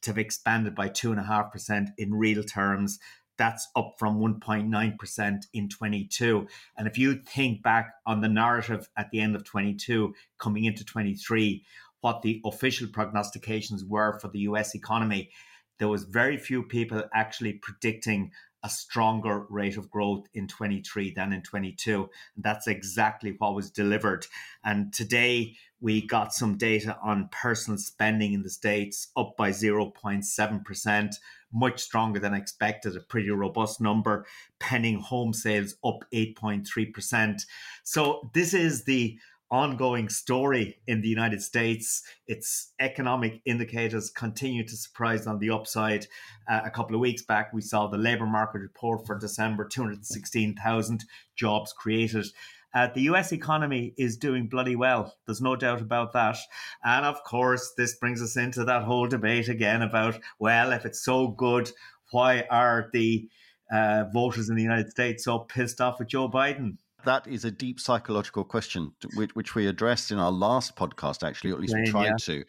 to 0.01 0.09
have 0.09 0.17
expanded 0.17 0.75
by 0.75 0.89
2.5% 0.89 1.87
in 1.97 2.13
real 2.13 2.43
terms. 2.43 2.99
That's 3.37 3.67
up 3.75 3.95
from 3.97 4.19
1.9% 4.19 5.37
in 5.53 5.69
22. 5.69 6.47
And 6.77 6.87
if 6.87 6.97
you 6.97 7.15
think 7.15 7.63
back 7.63 7.93
on 8.05 8.21
the 8.21 8.29
narrative 8.29 8.89
at 8.97 9.09
the 9.11 9.19
end 9.19 9.35
of 9.35 9.45
22, 9.45 10.13
coming 10.37 10.65
into 10.65 10.83
23, 10.83 11.63
what 12.01 12.21
the 12.21 12.41
official 12.45 12.87
prognostications 12.91 13.85
were 13.85 14.19
for 14.19 14.27
the 14.27 14.39
US 14.39 14.75
economy, 14.75 15.31
there 15.79 15.87
was 15.87 16.03
very 16.03 16.37
few 16.37 16.63
people 16.63 17.03
actually 17.13 17.53
predicting 17.53 18.31
a 18.63 18.69
stronger 18.69 19.45
rate 19.49 19.77
of 19.77 19.89
growth 19.89 20.27
in 20.33 20.47
23 20.47 21.13
than 21.13 21.33
in 21.33 21.41
22. 21.41 22.09
And 22.35 22.43
that's 22.43 22.67
exactly 22.67 23.35
what 23.37 23.55
was 23.55 23.71
delivered. 23.71 24.27
And 24.63 24.93
today 24.93 25.55
we 25.79 26.05
got 26.05 26.33
some 26.33 26.57
data 26.57 26.97
on 27.03 27.29
personal 27.31 27.79
spending 27.79 28.33
in 28.33 28.43
the 28.43 28.49
States 28.49 29.07
up 29.17 29.35
by 29.35 29.49
0.7%, 29.49 31.15
much 31.51 31.81
stronger 31.81 32.19
than 32.19 32.35
expected, 32.35 32.95
a 32.95 32.99
pretty 32.99 33.31
robust 33.31 33.81
number. 33.81 34.25
Pending 34.59 34.99
home 34.99 35.33
sales 35.33 35.75
up 35.83 36.05
8.3%. 36.13 37.41
So 37.83 38.29
this 38.33 38.53
is 38.53 38.83
the 38.83 39.17
ongoing 39.51 40.07
story 40.07 40.79
in 40.87 41.01
the 41.01 41.07
United 41.09 41.41
States. 41.41 42.01
Its 42.25 42.71
economic 42.79 43.41
indicators 43.45 44.09
continue 44.09 44.65
to 44.65 44.77
surprise 44.77 45.27
on 45.27 45.39
the 45.39 45.49
upside. 45.49 46.07
Uh, 46.49 46.61
a 46.63 46.71
couple 46.71 46.95
of 46.95 47.01
weeks 47.01 47.21
back, 47.21 47.53
we 47.53 47.61
saw 47.61 47.87
the 47.87 47.97
labour 47.97 48.25
market 48.25 48.59
report 48.59 49.05
for 49.05 49.19
December 49.19 49.67
216,000 49.67 51.03
jobs 51.35 51.73
created. 51.73 52.25
Uh, 52.73 52.87
the 52.95 53.01
US 53.01 53.33
economy 53.33 53.93
is 53.97 54.15
doing 54.15 54.47
bloody 54.47 54.77
well. 54.77 55.17
There's 55.25 55.41
no 55.41 55.57
doubt 55.57 55.81
about 55.81 56.13
that. 56.13 56.37
And 56.83 57.05
of 57.05 57.21
course, 57.25 57.73
this 57.77 57.95
brings 57.95 58.21
us 58.21 58.37
into 58.37 58.63
that 58.63 58.83
whole 58.83 59.07
debate 59.07 59.49
again 59.49 59.81
about, 59.81 60.17
well, 60.39 60.71
if 60.71 60.85
it's 60.85 61.03
so 61.03 61.27
good, 61.27 61.69
why 62.11 62.45
are 62.49 62.89
the 62.93 63.27
uh, 63.73 64.05
voters 64.13 64.49
in 64.49 64.55
the 64.55 64.63
United 64.63 64.89
States 64.89 65.25
so 65.25 65.39
pissed 65.39 65.81
off 65.81 65.99
with 65.99 66.07
Joe 66.07 66.29
Biden? 66.29 66.77
That 67.05 67.27
is 67.27 67.45
a 67.45 67.51
deep 67.51 67.79
psychological 67.79 68.43
question, 68.43 68.93
which, 69.15 69.35
which 69.35 69.55
we 69.55 69.67
addressed 69.67 70.11
in 70.11 70.19
our 70.19 70.31
last 70.31 70.75
podcast, 70.75 71.27
actually, 71.27 71.51
or 71.51 71.55
at 71.55 71.61
least 71.61 71.75
we 71.75 71.85
tried 71.85 72.05
yeah. 72.05 72.15
to 72.21 72.43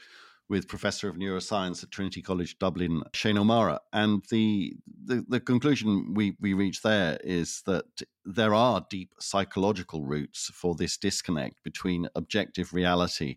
with 0.49 0.69
Professor 0.69 1.09
of 1.09 1.17
Neuroscience 1.17 1.83
at 1.83 1.91
Trinity 1.91 2.21
College 2.21 2.59
Dublin, 2.59 3.03
Shane 3.15 3.39
O'Mara. 3.39 3.81
And 3.93 4.23
the, 4.31 4.75
the, 5.03 5.25
the 5.27 5.41
conclusion 5.41 6.13
we, 6.13 6.37
we 6.41 6.53
reach 6.53 6.83
there 6.83 7.19
is 7.25 7.63
that 7.65 7.87
there 8.27 8.53
are 8.53 8.85
deep 8.91 9.15
psychological 9.19 10.05
roots 10.05 10.51
for 10.53 10.75
this 10.75 10.99
disconnect 10.99 11.63
between 11.63 12.09
objective 12.15 12.75
reality 12.75 13.37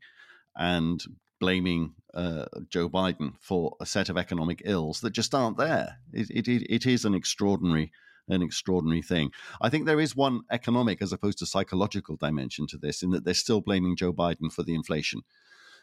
and 0.58 1.02
blaming 1.40 1.94
uh, 2.14 2.46
Joe 2.70 2.90
Biden 2.90 3.34
for 3.40 3.76
a 3.80 3.86
set 3.86 4.10
of 4.10 4.18
economic 4.18 4.62
ills 4.66 5.00
that 5.02 5.12
just 5.12 5.34
aren't 5.34 5.58
there. 5.58 6.00
It, 6.12 6.48
it, 6.48 6.64
it 6.70 6.86
is 6.86 7.06
an 7.06 7.16
extraordinary 7.16 7.92
an 8.28 8.42
extraordinary 8.42 9.02
thing. 9.02 9.32
I 9.62 9.70
think 9.70 9.86
there 9.86 10.00
is 10.00 10.16
one 10.16 10.42
economic 10.52 11.02
as 11.02 11.14
opposed 11.14 11.38
to 11.40 11.46
psychological 11.46 12.16
dimension 12.16 12.68
to 12.68 12.78
this, 12.78 13.04
in 13.04 13.12
that 13.12 13.26
they're 13.26 13.34
still 13.34 13.62
blaming 13.62 13.96
Joe 13.96 14.14
Biden 14.14 14.52
for 14.52 14.64
the 14.64 14.76
inflation 14.76 15.22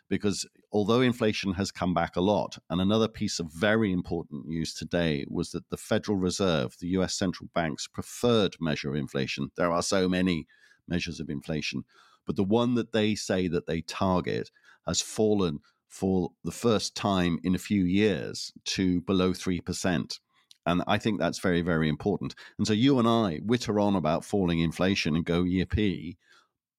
because 0.09 0.47
although 0.73 1.01
inflation 1.01 1.55
has 1.55 1.71
come 1.71 1.95
back 1.95 2.17
a 2.17 2.21
lot, 2.21 2.59
and 2.69 2.83
another 2.83 3.09
piece 3.09 3.41
of 3.41 3.51
very 3.51 3.93
important 3.93 4.47
news 4.47 4.75
today 4.75 5.25
was 5.29 5.53
that 5.53 5.71
the 5.71 5.77
Federal 5.79 6.19
Reserve, 6.19 6.77
the 6.79 6.89
US 6.89 7.15
central 7.15 7.49
bank's 7.55 7.87
preferred 7.87 8.57
measure 8.61 8.91
of 8.91 8.97
inflation, 8.97 9.51
there 9.57 9.73
are 9.73 9.83
so 9.83 10.11
many 10.11 10.47
measures 10.87 11.19
of 11.19 11.31
inflation, 11.31 11.85
but 12.27 12.37
the 12.37 12.45
one 12.45 12.75
that 12.75 12.93
they 12.93 13.15
say 13.15 13.49
that 13.49 13.67
they 13.67 13.81
target 13.81 14.51
has 14.87 15.01
fallen 15.01 15.61
for 15.89 16.33
the 16.45 16.53
first 16.53 16.95
time 16.95 17.39
in 17.43 17.55
a 17.55 17.59
few 17.59 17.85
years 17.85 18.53
to 18.65 19.01
below 19.03 19.31
3%. 19.31 20.19
And 20.67 20.83
I 20.87 20.99
think 20.99 21.19
that's 21.19 21.41
very, 21.41 21.63
very 21.63 21.89
important. 21.89 22.35
And 22.59 22.67
so 22.67 22.73
you 22.73 22.99
and 22.99 23.09
I 23.09 23.41
witter 23.43 23.81
on 23.81 23.97
about 23.97 24.25
falling 24.25 24.61
inflation 24.61 25.17
and 25.17 25.25
go 25.25 25.43
yippee. 25.43 26.17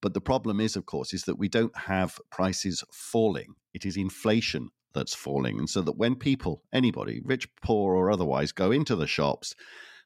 But 0.01 0.13
the 0.13 0.21
problem 0.21 0.59
is, 0.59 0.75
of 0.75 0.85
course, 0.85 1.13
is 1.13 1.23
that 1.23 1.39
we 1.39 1.47
don't 1.47 1.75
have 1.77 2.19
prices 2.29 2.83
falling. 2.91 3.55
It 3.73 3.85
is 3.85 3.97
inflation 3.97 4.69
that's 4.93 5.15
falling. 5.15 5.59
And 5.59 5.69
so 5.69 5.81
that 5.81 5.97
when 5.97 6.15
people, 6.15 6.63
anybody, 6.71 7.21
rich, 7.23 7.47
poor, 7.61 7.95
or 7.95 8.11
otherwise, 8.11 8.51
go 8.51 8.71
into 8.71 8.95
the 8.95 9.07
shops, 9.07 9.55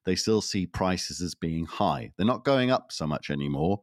they 0.06 0.16
still 0.16 0.42
see 0.42 0.66
prices 0.66 1.22
as 1.22 1.36
being 1.36 1.66
high. 1.66 2.12
They're 2.16 2.26
not 2.26 2.46
going 2.46 2.72
up 2.72 2.92
so 2.92 3.06
much 3.06 3.30
anymore, 3.30 3.82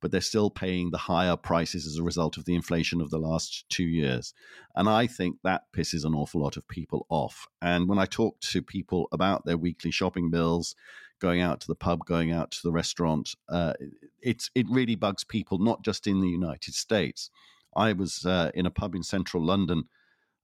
but 0.00 0.10
they're 0.10 0.20
still 0.20 0.50
paying 0.50 0.90
the 0.90 0.98
higher 0.98 1.36
prices 1.36 1.86
as 1.86 1.96
a 1.96 2.02
result 2.02 2.36
of 2.36 2.44
the 2.44 2.54
inflation 2.54 3.00
of 3.00 3.10
the 3.10 3.18
last 3.18 3.68
two 3.68 3.84
years. 3.84 4.34
And 4.74 4.88
I 4.88 5.06
think 5.06 5.38
that 5.42 5.64
pisses 5.74 6.04
an 6.04 6.14
awful 6.14 6.42
lot 6.42 6.56
of 6.56 6.68
people 6.68 7.06
off. 7.08 7.46
And 7.62 7.88
when 7.88 7.98
I 7.98 8.06
talk 8.06 8.40
to 8.40 8.62
people 8.62 9.08
about 9.12 9.44
their 9.44 9.56
weekly 9.56 9.90
shopping 9.90 10.30
bills, 10.30 10.74
going 11.20 11.40
out 11.40 11.60
to 11.60 11.66
the 11.66 11.74
pub, 11.74 12.04
going 12.04 12.32
out 12.32 12.50
to 12.52 12.60
the 12.62 12.72
restaurant. 12.72 13.34
Uh, 13.48 13.72
it's 14.20 14.50
it 14.54 14.66
really 14.68 14.94
bugs 14.94 15.24
people, 15.24 15.58
not 15.58 15.82
just 15.82 16.06
in 16.06 16.20
the 16.20 16.28
United 16.28 16.74
States. 16.74 17.30
I 17.74 17.92
was 17.92 18.24
uh, 18.24 18.50
in 18.54 18.66
a 18.66 18.70
pub 18.70 18.94
in 18.94 19.02
central 19.02 19.44
London 19.44 19.84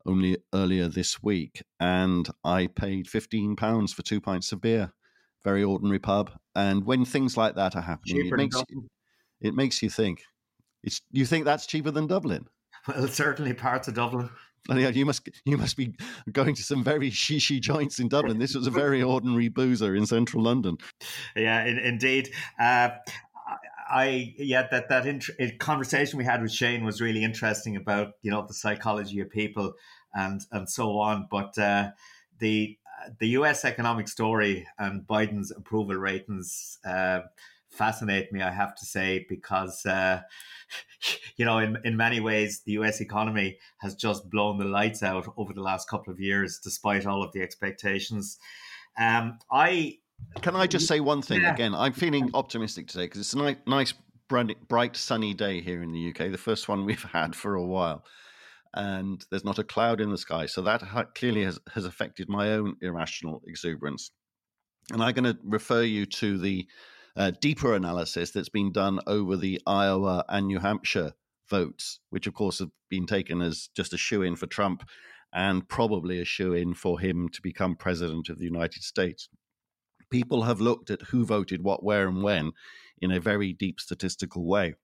only 0.05 0.39
earlier 0.53 0.89
this 0.89 1.23
week, 1.23 1.63
and 1.81 2.29
I 2.45 2.67
paid 2.67 3.09
fifteen 3.09 3.57
pounds 3.57 3.93
for 3.93 4.03
two 4.03 4.21
pints 4.21 4.53
of 4.53 4.61
beer. 4.61 4.93
Very 5.45 5.65
ordinary 5.65 5.99
pub, 5.99 6.31
and 6.55 6.85
when 6.85 7.05
things 7.05 7.37
like 7.37 7.57
that 7.57 7.75
are 7.75 7.83
happening, 7.83 8.27
it 8.27 8.37
makes 8.37 8.63
it 9.43 9.55
makes 9.55 9.83
you 9.83 9.91
think. 9.91 10.23
It's 10.83 11.01
you 11.11 11.27
think 11.27 11.45
that's 11.45 11.67
cheaper 11.67 11.91
than 11.91 12.07
Dublin? 12.07 12.47
Well, 12.89 13.07
certainly 13.07 13.55
parts 13.55 13.87
of 13.87 13.95
Dublin. 13.95 14.29
Yeah, 14.69 14.89
you 14.89 15.07
must 15.07 15.29
you 15.45 15.57
must 15.57 15.77
be 15.77 15.95
going 16.33 16.57
to 16.57 16.65
some 16.65 16.83
very 16.83 17.13
shishy 17.13 17.61
joints 17.61 18.01
in 18.01 18.09
Dublin. 18.09 18.41
This 18.41 18.57
was 18.57 18.67
a 18.67 18.73
very 18.73 19.03
ordinary 19.15 19.49
boozer 19.49 19.95
in 19.95 20.05
central 20.05 20.43
London. 20.43 20.79
Yeah, 21.37 21.65
in, 21.65 21.79
indeed. 21.79 22.31
Uh, 22.59 22.91
I 23.89 24.35
yeah 24.37 24.67
that 24.71 24.89
that 24.89 25.07
int- 25.07 25.59
conversation 25.59 26.19
we 26.19 26.25
had 26.25 26.43
with 26.43 26.51
Shane 26.51 26.85
was 26.85 27.01
really 27.01 27.23
interesting 27.23 27.77
about 27.77 28.15
you 28.23 28.31
know 28.31 28.45
the 28.47 28.55
psychology 28.55 29.21
of 29.21 29.31
people 29.31 29.75
and 30.15 30.41
and 30.51 30.69
so 30.69 30.99
on. 30.99 31.29
But 31.31 31.57
uh, 31.59 31.91
the 32.39 32.79
the 33.19 33.29
U.S. 33.29 33.65
economic 33.65 34.09
story 34.09 34.67
and 34.79 35.07
Biden's 35.07 35.51
approval 35.51 35.97
ratings 35.97 36.79
uh, 36.85 37.21
fascinate 37.73 38.33
me. 38.33 38.43
I 38.43 38.51
have 38.51 38.75
to 38.77 38.85
say 38.85 39.27
because 39.29 39.85
uh, 39.87 40.21
you 41.37 41.45
know, 41.45 41.59
in, 41.59 41.79
in 41.85 41.97
many 41.97 42.21
ways, 42.21 42.63
the 42.65 42.73
US 42.73 43.01
economy 43.01 43.59
has 43.79 43.95
just 43.95 44.31
blown 44.31 44.59
the 44.59 44.65
lights 44.65 45.03
out 45.03 45.27
over 45.37 45.53
the 45.53 45.63
last 45.63 45.89
couple 45.89 46.13
of 46.13 46.21
years, 46.21 46.61
despite 46.63 47.07
all 47.07 47.23
of 47.23 47.33
the 47.33 47.43
expectations. 47.43 48.39
Um, 48.99 49.39
I 49.51 49.99
can 50.41 50.57
I 50.57 50.67
just 50.67 50.87
say 50.87 51.01
one 51.01 51.23
thing 51.23 51.43
yeah. 51.43 51.53
again? 51.53 51.75
I'm 51.75 51.93
feeling 51.93 52.31
optimistic 52.35 52.87
today 52.87 53.05
because 53.05 53.21
it's 53.21 53.33
a 53.35 53.39
nice, 53.39 53.57
nice, 53.67 53.95
bright, 54.29 54.97
sunny 54.97 55.35
day 55.35 55.61
here 55.61 55.83
in 55.83 55.93
the 55.93 56.11
UK. 56.11 56.31
The 56.31 56.39
first 56.39 56.69
one 56.69 56.85
we've 56.87 57.03
had 57.03 57.35
for 57.35 57.55
a 57.55 57.65
while, 57.65 58.05
and 58.75 59.25
there's 59.31 59.45
not 59.45 59.59
a 59.59 59.65
cloud 59.65 60.01
in 60.01 60.11
the 60.11 60.19
sky. 60.19 60.47
So 60.47 60.63
that 60.63 60.83
clearly 61.15 61.45
has, 61.45 61.59
has 61.75 61.85
affected 61.85 62.29
my 62.29 62.53
own 62.53 62.77
irrational 62.81 63.43
exuberance. 63.47 64.11
And 64.91 65.03
I'm 65.03 65.15
going 65.15 65.33
to 65.33 65.39
refer 65.45 65.83
you 65.83 66.07
to 66.07 66.39
the 66.39 66.67
deeper 67.41 67.75
analysis 67.75 68.31
that's 68.31 68.49
been 68.49 68.73
done 68.73 69.01
over 69.07 69.37
the 69.37 69.61
Iowa 69.67 70.25
and 70.29 70.47
New 70.47 70.59
Hampshire 70.59 71.13
votes, 71.49 72.01
which 72.11 72.27
of 72.27 72.35
course 72.35 72.59
have 72.59 72.71
been 72.89 73.07
taken 73.07 73.43
as 73.43 73.69
just 73.77 73.93
a 73.93 73.99
shoo 73.99 74.23
in 74.23 74.37
for 74.37 74.47
Trump 74.47 74.89
and 75.33 75.69
probably 75.69 76.21
a 76.21 76.25
shoo 76.25 76.53
in 76.53 76.75
for 76.75 77.01
him 77.01 77.29
to 77.31 77.43
become 77.43 77.77
president 77.77 78.29
of 78.29 78.39
the 78.39 78.45
United 78.45 78.83
States. 78.83 79.29
People 80.11 80.43
have 80.43 80.61
looked 80.61 80.91
at 80.91 81.03
who 81.03 81.25
voted 81.25 81.63
what, 81.63 81.83
where, 81.83 82.07
and 82.07 82.23
when 82.23 82.53
in 83.01 83.11
a 83.11 83.21
very 83.21 83.53
deep 83.53 83.81
statistical 83.81 84.47
way 84.47 84.75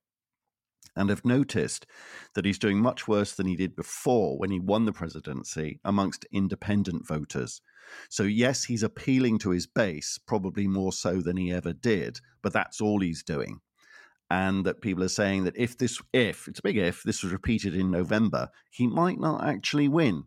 and 0.98 1.08
have 1.08 1.24
noticed 1.24 1.86
that 2.34 2.44
he's 2.44 2.58
doing 2.58 2.78
much 2.78 3.08
worse 3.08 3.32
than 3.34 3.46
he 3.46 3.56
did 3.56 3.76
before 3.76 4.36
when 4.36 4.50
he 4.50 4.58
won 4.58 4.84
the 4.84 4.92
presidency 4.92 5.80
amongst 5.84 6.26
independent 6.32 7.06
voters. 7.06 7.62
So, 8.10 8.24
yes, 8.24 8.64
he's 8.64 8.82
appealing 8.82 9.38
to 9.38 9.50
his 9.50 9.66
base, 9.66 10.18
probably 10.26 10.66
more 10.66 10.92
so 10.92 11.22
than 11.22 11.36
he 11.36 11.52
ever 11.52 11.72
did, 11.72 12.20
but 12.42 12.52
that's 12.52 12.80
all 12.80 13.00
he's 13.00 13.22
doing. 13.22 13.60
And 14.30 14.66
that 14.66 14.82
people 14.82 15.02
are 15.04 15.08
saying 15.08 15.44
that 15.44 15.56
if 15.56 15.78
this, 15.78 15.98
if 16.12 16.48
it's 16.48 16.58
a 16.58 16.62
big 16.62 16.76
if, 16.76 17.02
this 17.02 17.22
was 17.22 17.32
repeated 17.32 17.74
in 17.74 17.90
November, 17.90 18.50
he 18.70 18.86
might 18.86 19.18
not 19.18 19.42
actually 19.42 19.88
win 19.88 20.24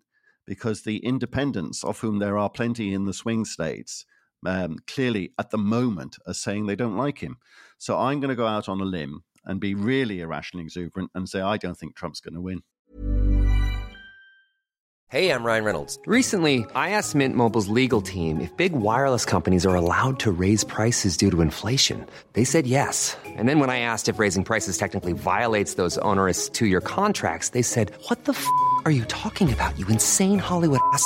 because 0.47 0.81
the 0.81 0.97
independents, 0.97 1.83
of 1.83 1.99
whom 1.99 2.17
there 2.17 2.37
are 2.37 2.49
plenty 2.49 2.93
in 2.93 3.05
the 3.05 3.13
swing 3.13 3.45
states, 3.45 4.05
um, 4.45 4.77
clearly 4.87 5.33
at 5.37 5.51
the 5.51 5.57
moment 5.57 6.17
are 6.25 6.33
saying 6.33 6.65
they 6.65 6.75
don't 6.75 6.97
like 6.97 7.19
him. 7.19 7.37
So 7.77 7.99
I'm 7.99 8.19
going 8.19 8.29
to 8.29 8.35
go 8.35 8.47
out 8.47 8.67
on 8.67 8.81
a 8.81 8.85
limb 8.85 9.23
and 9.45 9.59
be 9.59 9.73
really 9.73 10.21
irrationally 10.21 10.65
exuberant 10.65 11.11
and 11.15 11.27
say, 11.27 11.41
I 11.41 11.57
don't 11.57 11.77
think 11.77 11.95
Trump's 11.95 12.21
going 12.21 12.35
to 12.35 12.41
win. 12.41 12.61
Hey, 15.11 15.29
I'm 15.29 15.43
Ryan 15.43 15.65
Reynolds. 15.65 15.99
Recently, 16.05 16.65
I 16.73 16.91
asked 16.91 17.15
Mint 17.15 17.35
Mobile's 17.35 17.67
legal 17.67 18.01
team 18.01 18.39
if 18.39 18.55
big 18.55 18.71
wireless 18.71 19.25
companies 19.25 19.65
are 19.65 19.75
allowed 19.75 20.21
to 20.21 20.31
raise 20.31 20.63
prices 20.63 21.17
due 21.17 21.29
to 21.31 21.41
inflation. 21.41 22.05
They 22.31 22.45
said 22.45 22.65
yes. 22.65 23.17
And 23.25 23.49
then 23.49 23.59
when 23.59 23.69
I 23.69 23.79
asked 23.79 24.07
if 24.07 24.19
raising 24.19 24.45
prices 24.45 24.77
technically 24.77 25.11
violates 25.11 25.73
those 25.73 25.97
onerous 25.97 26.47
two 26.47 26.65
year 26.65 26.79
contracts, 26.79 27.49
they 27.49 27.61
said, 27.61 27.91
What 28.07 28.23
the 28.23 28.31
f 28.31 28.47
are 28.85 28.91
you 28.91 29.03
talking 29.05 29.51
about, 29.51 29.77
you 29.77 29.85
insane 29.87 30.39
Hollywood 30.39 30.79
ass? 30.93 31.05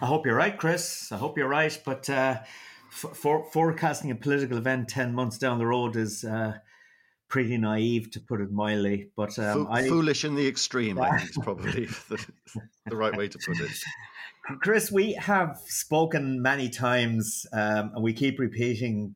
I 0.00 0.06
hope 0.06 0.26
you're 0.26 0.36
right, 0.36 0.56
Chris. 0.56 1.10
I 1.10 1.16
hope 1.16 1.38
you're 1.38 1.48
right. 1.48 1.78
But 1.84 2.08
uh, 2.10 2.38
for, 2.90 3.44
forecasting 3.52 4.10
a 4.10 4.14
political 4.14 4.58
event 4.58 4.88
10 4.88 5.14
months 5.14 5.38
down 5.38 5.58
the 5.58 5.66
road 5.66 5.96
is 5.96 6.24
uh, 6.24 6.54
pretty 7.28 7.56
naive, 7.56 8.10
to 8.12 8.20
put 8.20 8.40
it 8.40 8.50
mildly. 8.50 9.10
But 9.16 9.38
um, 9.38 9.66
Fo- 9.66 9.72
I, 9.72 9.88
foolish 9.88 10.24
in 10.24 10.34
the 10.34 10.46
extreme, 10.46 11.00
I 11.00 11.18
think 11.18 11.30
is 11.30 11.38
probably 11.42 11.86
the, 12.08 12.26
the, 12.86 12.96
right 12.96 13.16
way 13.16 13.28
to 13.28 13.38
put 13.38 13.60
it. 13.60 13.70
Chris, 14.60 14.92
we 14.92 15.14
have 15.14 15.58
spoken 15.66 16.40
many 16.40 16.68
times, 16.68 17.46
um, 17.52 17.92
and 17.94 18.02
we 18.02 18.12
keep 18.12 18.38
repeating 18.38 19.14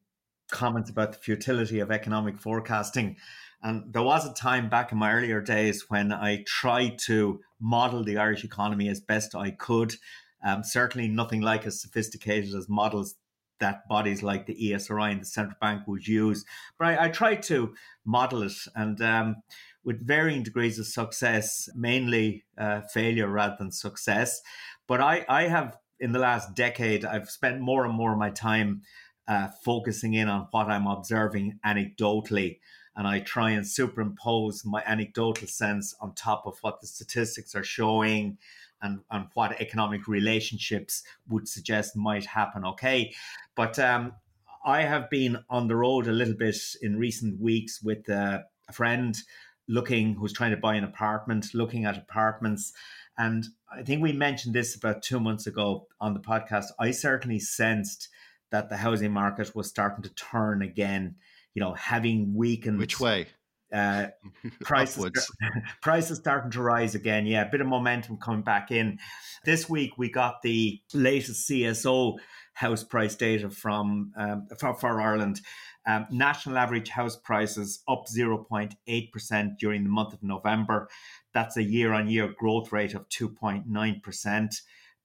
comments 0.50 0.90
about 0.90 1.12
the 1.12 1.18
futility 1.18 1.78
of 1.78 1.90
economic 1.90 2.38
forecasting. 2.38 3.16
And 3.62 3.92
there 3.92 4.02
was 4.02 4.26
a 4.26 4.32
time 4.32 4.68
back 4.68 4.90
in 4.90 4.98
my 4.98 5.12
earlier 5.12 5.40
days 5.40 5.88
when 5.88 6.12
I 6.12 6.44
tried 6.46 6.98
to 7.06 7.40
model 7.60 8.02
the 8.02 8.16
Irish 8.16 8.42
economy 8.42 8.88
as 8.88 9.00
best 9.00 9.34
I 9.34 9.50
could. 9.50 9.94
Um, 10.42 10.64
certainly 10.64 11.08
nothing 11.08 11.42
like 11.42 11.66
as 11.66 11.80
sophisticated 11.80 12.54
as 12.54 12.68
models 12.68 13.16
that 13.60 13.86
bodies 13.88 14.22
like 14.22 14.46
the 14.46 14.54
ESRI 14.54 15.12
and 15.12 15.20
the 15.20 15.26
central 15.26 15.56
bank 15.60 15.86
would 15.86 16.06
use. 16.06 16.44
But 16.78 16.88
I, 16.88 17.04
I 17.04 17.08
tried 17.10 17.42
to 17.44 17.74
model 18.04 18.42
it 18.42 18.52
and 18.74 19.00
um, 19.02 19.36
with 19.84 20.04
varying 20.06 20.42
degrees 20.42 20.78
of 20.78 20.86
success, 20.86 21.68
mainly 21.74 22.44
uh, 22.58 22.80
failure 22.92 23.28
rather 23.28 23.56
than 23.58 23.70
success. 23.70 24.40
But 24.86 25.00
I, 25.00 25.24
I 25.28 25.42
have, 25.48 25.76
in 26.00 26.12
the 26.12 26.18
last 26.18 26.54
decade, 26.54 27.04
I've 27.04 27.30
spent 27.30 27.60
more 27.60 27.84
and 27.84 27.94
more 27.94 28.12
of 28.12 28.18
my 28.18 28.30
time 28.30 28.82
uh, 29.28 29.48
focusing 29.64 30.14
in 30.14 30.28
on 30.28 30.48
what 30.50 30.68
I'm 30.68 30.86
observing 30.86 31.58
anecdotally. 31.64 32.58
And 32.96 33.06
I 33.06 33.20
try 33.20 33.50
and 33.50 33.66
superimpose 33.66 34.64
my 34.64 34.82
anecdotal 34.84 35.46
sense 35.46 35.94
on 36.00 36.14
top 36.14 36.42
of 36.46 36.58
what 36.62 36.80
the 36.80 36.86
statistics 36.86 37.54
are 37.54 37.62
showing 37.62 38.38
and, 38.82 39.00
and 39.10 39.26
what 39.34 39.60
economic 39.60 40.08
relationships 40.08 41.02
would 41.28 41.48
suggest 41.48 41.96
might 41.96 42.26
happen. 42.26 42.64
Okay. 42.64 43.12
But 43.54 43.78
um, 43.78 44.12
I 44.64 44.82
have 44.82 45.08
been 45.10 45.38
on 45.48 45.68
the 45.68 45.76
road 45.76 46.06
a 46.06 46.12
little 46.12 46.34
bit 46.34 46.56
in 46.82 46.98
recent 46.98 47.40
weeks 47.40 47.82
with 47.82 48.08
a 48.08 48.44
friend 48.72 49.16
looking 49.68 50.14
who's 50.14 50.32
trying 50.32 50.50
to 50.50 50.56
buy 50.56 50.74
an 50.74 50.84
apartment, 50.84 51.54
looking 51.54 51.84
at 51.84 51.96
apartments. 51.96 52.72
And 53.16 53.44
I 53.72 53.82
think 53.82 54.02
we 54.02 54.12
mentioned 54.12 54.54
this 54.54 54.74
about 54.74 55.02
two 55.02 55.20
months 55.20 55.46
ago 55.46 55.86
on 56.00 56.14
the 56.14 56.20
podcast. 56.20 56.66
I 56.78 56.90
certainly 56.90 57.38
sensed 57.38 58.08
that 58.50 58.68
the 58.68 58.76
housing 58.76 59.12
market 59.12 59.54
was 59.54 59.68
starting 59.68 60.02
to 60.02 60.14
turn 60.14 60.60
again, 60.60 61.14
you 61.54 61.60
know, 61.60 61.74
having 61.74 62.34
weakened. 62.34 62.78
Which 62.78 62.98
way? 62.98 63.28
Uh, 63.72 64.08
prices 64.60 65.10
prices 65.82 66.18
starting 66.18 66.50
to 66.50 66.62
rise 66.62 66.94
again. 66.94 67.26
Yeah, 67.26 67.46
a 67.46 67.50
bit 67.50 67.60
of 67.60 67.66
momentum 67.66 68.16
coming 68.18 68.42
back 68.42 68.70
in. 68.70 68.98
This 69.44 69.68
week 69.68 69.92
we 69.96 70.10
got 70.10 70.42
the 70.42 70.80
latest 70.92 71.48
CSO 71.48 72.16
house 72.54 72.84
price 72.84 73.14
data 73.14 73.50
from 73.50 74.12
um, 74.16 74.48
for, 74.58 74.74
for, 74.74 75.00
Ireland. 75.00 75.40
Um, 75.86 76.06
national 76.10 76.58
average 76.58 76.90
house 76.90 77.16
prices 77.16 77.82
up 77.88 78.04
0.8% 78.06 79.58
during 79.58 79.82
the 79.82 79.88
month 79.88 80.12
of 80.12 80.22
November. 80.22 80.88
That's 81.32 81.56
a 81.56 81.62
year 81.62 81.94
on 81.94 82.08
year 82.08 82.34
growth 82.36 82.70
rate 82.70 82.94
of 82.94 83.08
2.9%. 83.08 84.54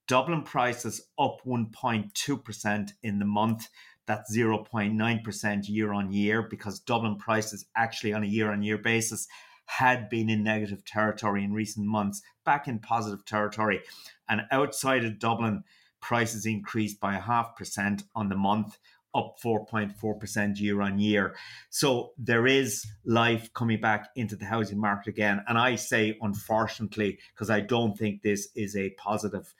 Dublin 0.08 0.43
prices 0.43 1.08
up 1.17 1.38
1.2% 1.45 2.91
in 3.01 3.19
the 3.19 3.25
month. 3.25 3.69
That's 4.08 4.36
0.9% 4.36 5.70
year 5.70 5.94
on 5.94 6.12
year 6.12 6.44
because 6.44 6.80
Dublin 6.80 7.18
prices 7.18 7.65
actually 7.76 8.13
on 8.13 8.24
a 8.24 8.28
year 8.28 8.52
on 8.52 8.62
year 8.62 8.78
basis 8.78 9.28
had 9.65 10.10
been 10.10 10.30
in 10.30 10.44
negative 10.44 10.86
territory 10.86 11.44
in 11.44 11.54
recent 11.54 11.88
months, 11.88 12.22
back 12.44 12.68
in 12.68 12.80
positive 12.80 13.26
territory. 13.26 13.82
And 14.30 14.41
outside 14.52 15.04
of 15.04 15.20
Dublin, 15.20 15.63
prices 16.02 16.46
increased 16.46 17.00
by 17.00 17.15
a 17.15 17.22
half 17.22 17.56
percent 17.56 18.04
on 18.15 18.30
the 18.30 18.36
month, 18.36 18.78
up 19.15 19.38
4.4% 19.44 20.60
year 20.60 20.82
on 20.82 21.00
year. 21.00 21.36
So 21.70 22.12
there 22.18 22.46
is 22.46 22.86
life 23.06 23.52
coming 23.54 23.80
back 23.80 24.10
into 24.15 24.36
the 24.36 24.46
housing 24.46 24.80
market 24.80 25.10
again. 25.10 25.41
And 25.48 25.58
I 25.58 25.76
say, 25.76 26.18
unfortunately, 26.22 27.18
because 27.34 27.50
I 27.50 27.62
don't 27.62 27.98
think 27.98 28.22
this 28.22 28.50
is 28.56 28.76
a 28.76 28.91
positive. 28.91 29.54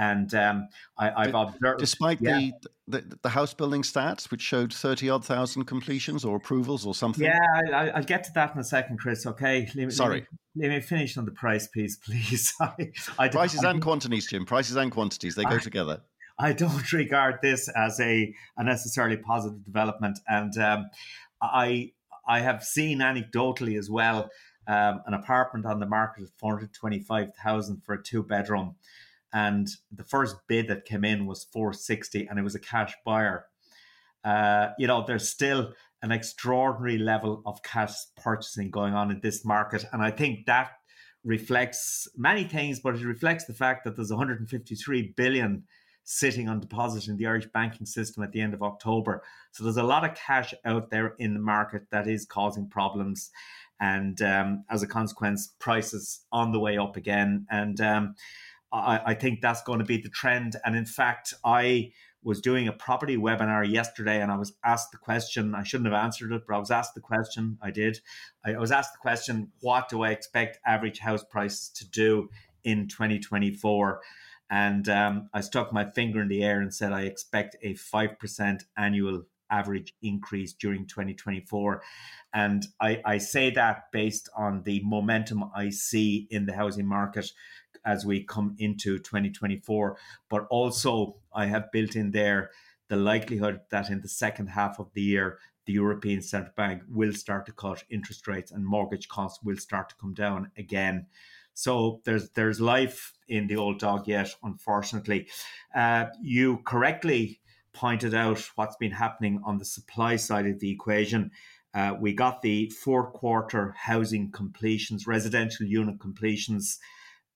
And 0.00 0.34
um, 0.34 0.68
I, 0.96 1.26
have 1.26 1.34
observed, 1.34 1.78
despite 1.78 2.22
yeah. 2.22 2.38
the, 2.38 2.52
the, 2.88 3.16
the 3.20 3.28
house 3.28 3.52
building 3.52 3.82
stats, 3.82 4.30
which 4.30 4.40
showed 4.40 4.72
thirty 4.72 5.10
odd 5.10 5.26
thousand 5.26 5.66
completions 5.66 6.24
or 6.24 6.36
approvals 6.36 6.86
or 6.86 6.94
something. 6.94 7.26
Yeah, 7.26 7.38
I, 7.70 7.98
will 7.98 8.06
get 8.06 8.24
to 8.24 8.30
that 8.34 8.54
in 8.54 8.60
a 8.60 8.64
second, 8.64 8.98
Chris. 8.98 9.26
Okay. 9.26 9.68
Let, 9.74 9.92
Sorry. 9.92 10.20
Let 10.20 10.28
me, 10.54 10.68
let 10.68 10.76
me, 10.76 10.80
finish 10.80 11.18
on 11.18 11.26
the 11.26 11.32
price 11.32 11.68
piece, 11.68 11.96
please. 12.04 12.54
I, 12.58 12.92
I 13.18 13.28
Prices 13.28 13.62
and 13.62 13.82
quantities, 13.82 14.26
Jim. 14.26 14.46
Prices 14.46 14.76
and 14.76 14.90
quantities 14.90 15.34
they 15.34 15.44
go 15.44 15.58
together. 15.58 16.00
I 16.38 16.54
don't 16.54 16.92
regard 16.94 17.40
this 17.42 17.68
as 17.68 18.00
a, 18.00 18.34
a 18.56 18.64
necessarily 18.64 19.18
positive 19.18 19.62
development, 19.66 20.18
and 20.26 20.56
um, 20.56 20.86
I 21.42 21.92
I 22.26 22.40
have 22.40 22.64
seen 22.64 23.00
anecdotally 23.00 23.78
as 23.78 23.90
well 23.90 24.30
um, 24.66 25.02
an 25.04 25.12
apartment 25.12 25.66
on 25.66 25.78
the 25.78 25.86
market 25.86 26.22
at 26.22 26.30
four 26.38 26.54
hundred 26.54 26.72
twenty 26.72 27.00
five 27.00 27.34
thousand 27.44 27.82
for 27.84 27.96
a 27.96 28.02
two 28.02 28.22
bedroom 28.22 28.76
and 29.32 29.68
the 29.92 30.04
first 30.04 30.36
bid 30.48 30.68
that 30.68 30.84
came 30.84 31.04
in 31.04 31.26
was 31.26 31.44
460 31.52 32.26
and 32.26 32.38
it 32.38 32.42
was 32.42 32.54
a 32.54 32.60
cash 32.60 32.94
buyer. 33.04 33.46
Uh, 34.24 34.68
you 34.78 34.86
know 34.86 35.02
there's 35.06 35.28
still 35.28 35.72
an 36.02 36.12
extraordinary 36.12 36.98
level 36.98 37.42
of 37.46 37.62
cash 37.62 37.92
purchasing 38.22 38.70
going 38.70 38.92
on 38.92 39.10
in 39.10 39.18
this 39.20 39.46
market 39.46 39.82
and 39.94 40.02
i 40.02 40.10
think 40.10 40.44
that 40.44 40.72
reflects 41.24 42.06
many 42.18 42.44
things 42.44 42.80
but 42.80 42.94
it 42.94 43.04
reflects 43.06 43.46
the 43.46 43.54
fact 43.54 43.82
that 43.82 43.96
there's 43.96 44.10
153 44.10 45.14
billion 45.16 45.64
sitting 46.04 46.50
on 46.50 46.60
deposit 46.60 47.08
in 47.08 47.16
the 47.16 47.26
irish 47.26 47.46
banking 47.54 47.86
system 47.86 48.22
at 48.22 48.32
the 48.32 48.40
end 48.42 48.52
of 48.52 48.62
october. 48.62 49.22
So 49.52 49.64
there's 49.64 49.76
a 49.76 49.82
lot 49.82 50.04
of 50.04 50.14
cash 50.14 50.52
out 50.64 50.90
there 50.90 51.14
in 51.18 51.34
the 51.34 51.40
market 51.40 51.86
that 51.90 52.06
is 52.06 52.26
causing 52.26 52.68
problems 52.68 53.30
and 53.80 54.20
um, 54.20 54.64
as 54.70 54.82
a 54.82 54.86
consequence 54.86 55.54
prices 55.58 56.20
on 56.30 56.52
the 56.52 56.60
way 56.60 56.76
up 56.76 56.96
again. 56.96 57.46
And 57.50 57.80
um, 57.80 58.14
I, 58.72 59.00
I 59.06 59.14
think 59.14 59.40
that's 59.40 59.62
going 59.62 59.80
to 59.80 59.84
be 59.84 59.98
the 59.98 60.08
trend. 60.08 60.56
And 60.64 60.76
in 60.76 60.86
fact, 60.86 61.34
I 61.44 61.92
was 62.22 62.40
doing 62.40 62.68
a 62.68 62.72
property 62.72 63.16
webinar 63.16 63.68
yesterday 63.68 64.20
and 64.20 64.30
I 64.30 64.36
was 64.36 64.52
asked 64.64 64.92
the 64.92 64.98
question, 64.98 65.54
I 65.54 65.62
shouldn't 65.62 65.90
have 65.90 66.04
answered 66.04 66.32
it, 66.32 66.42
but 66.46 66.54
I 66.54 66.58
was 66.58 66.70
asked 66.70 66.94
the 66.94 67.00
question, 67.00 67.58
I 67.62 67.70
did. 67.70 68.00
I 68.44 68.58
was 68.58 68.70
asked 68.70 68.92
the 68.92 68.98
question, 68.98 69.52
what 69.60 69.88
do 69.88 70.02
I 70.02 70.10
expect 70.10 70.58
average 70.66 70.98
house 70.98 71.24
prices 71.24 71.70
to 71.76 71.88
do 71.88 72.28
in 72.62 72.88
2024? 72.88 74.00
And 74.50 74.88
um, 74.88 75.30
I 75.32 75.40
stuck 75.40 75.72
my 75.72 75.84
finger 75.84 76.20
in 76.20 76.28
the 76.28 76.42
air 76.42 76.60
and 76.60 76.74
said, 76.74 76.92
I 76.92 77.02
expect 77.02 77.56
a 77.62 77.74
5% 77.74 78.62
annual 78.76 79.22
average 79.50 79.94
increase 80.02 80.52
during 80.52 80.86
2024. 80.86 81.82
And 82.32 82.66
I, 82.80 83.00
I 83.04 83.18
say 83.18 83.50
that 83.50 83.90
based 83.92 84.28
on 84.36 84.62
the 84.62 84.80
momentum 84.84 85.44
I 85.54 85.70
see 85.70 86.26
in 86.30 86.46
the 86.46 86.54
housing 86.54 86.86
market 86.86 87.32
as 87.84 88.04
we 88.04 88.24
come 88.24 88.54
into 88.58 88.98
2024. 88.98 89.96
But 90.28 90.46
also, 90.50 91.16
I 91.32 91.46
have 91.46 91.72
built 91.72 91.96
in 91.96 92.10
there 92.10 92.50
the 92.88 92.96
likelihood 92.96 93.60
that 93.70 93.90
in 93.90 94.00
the 94.00 94.08
second 94.08 94.48
half 94.48 94.78
of 94.78 94.92
the 94.94 95.02
year, 95.02 95.38
the 95.66 95.72
European 95.74 96.22
Central 96.22 96.52
Bank 96.56 96.82
will 96.88 97.12
start 97.12 97.46
to 97.46 97.52
cut 97.52 97.84
interest 97.90 98.26
rates 98.26 98.50
and 98.50 98.66
mortgage 98.66 99.08
costs 99.08 99.42
will 99.44 99.56
start 99.56 99.88
to 99.90 99.94
come 99.96 100.14
down 100.14 100.50
again. 100.56 101.06
So 101.54 102.00
there's 102.04 102.30
there's 102.30 102.60
life 102.60 103.12
in 103.28 103.46
the 103.46 103.56
old 103.56 103.78
dog 103.78 104.08
yet, 104.08 104.34
unfortunately. 104.42 105.28
Uh, 105.74 106.06
you 106.22 106.58
correctly 106.64 107.39
pointed 107.72 108.14
out 108.14 108.40
what's 108.54 108.76
been 108.76 108.92
happening 108.92 109.40
on 109.44 109.58
the 109.58 109.64
supply 109.64 110.16
side 110.16 110.46
of 110.46 110.60
the 110.60 110.70
equation. 110.70 111.30
Uh, 111.72 111.94
we 111.98 112.12
got 112.12 112.42
the 112.42 112.68
fourth 112.70 113.12
quarter 113.12 113.74
housing 113.78 114.30
completions, 114.32 115.06
residential 115.06 115.66
unit 115.66 116.00
completions 116.00 116.78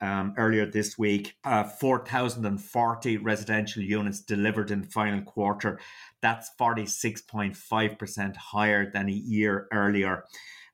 um, 0.00 0.34
earlier 0.36 0.66
this 0.66 0.98
week. 0.98 1.36
Uh, 1.44 1.62
4,040 1.64 3.18
residential 3.18 3.82
units 3.82 4.20
delivered 4.20 4.70
in 4.70 4.82
final 4.82 5.22
quarter. 5.22 5.78
That's 6.20 6.50
46.5% 6.60 8.36
higher 8.36 8.90
than 8.90 9.08
a 9.08 9.12
year 9.12 9.68
earlier. 9.72 10.24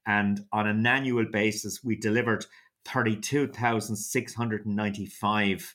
And 0.06 0.46
on 0.52 0.66
an 0.66 0.86
annual 0.86 1.26
basis, 1.30 1.84
we 1.84 1.96
delivered 1.96 2.46
32,695 2.86 5.74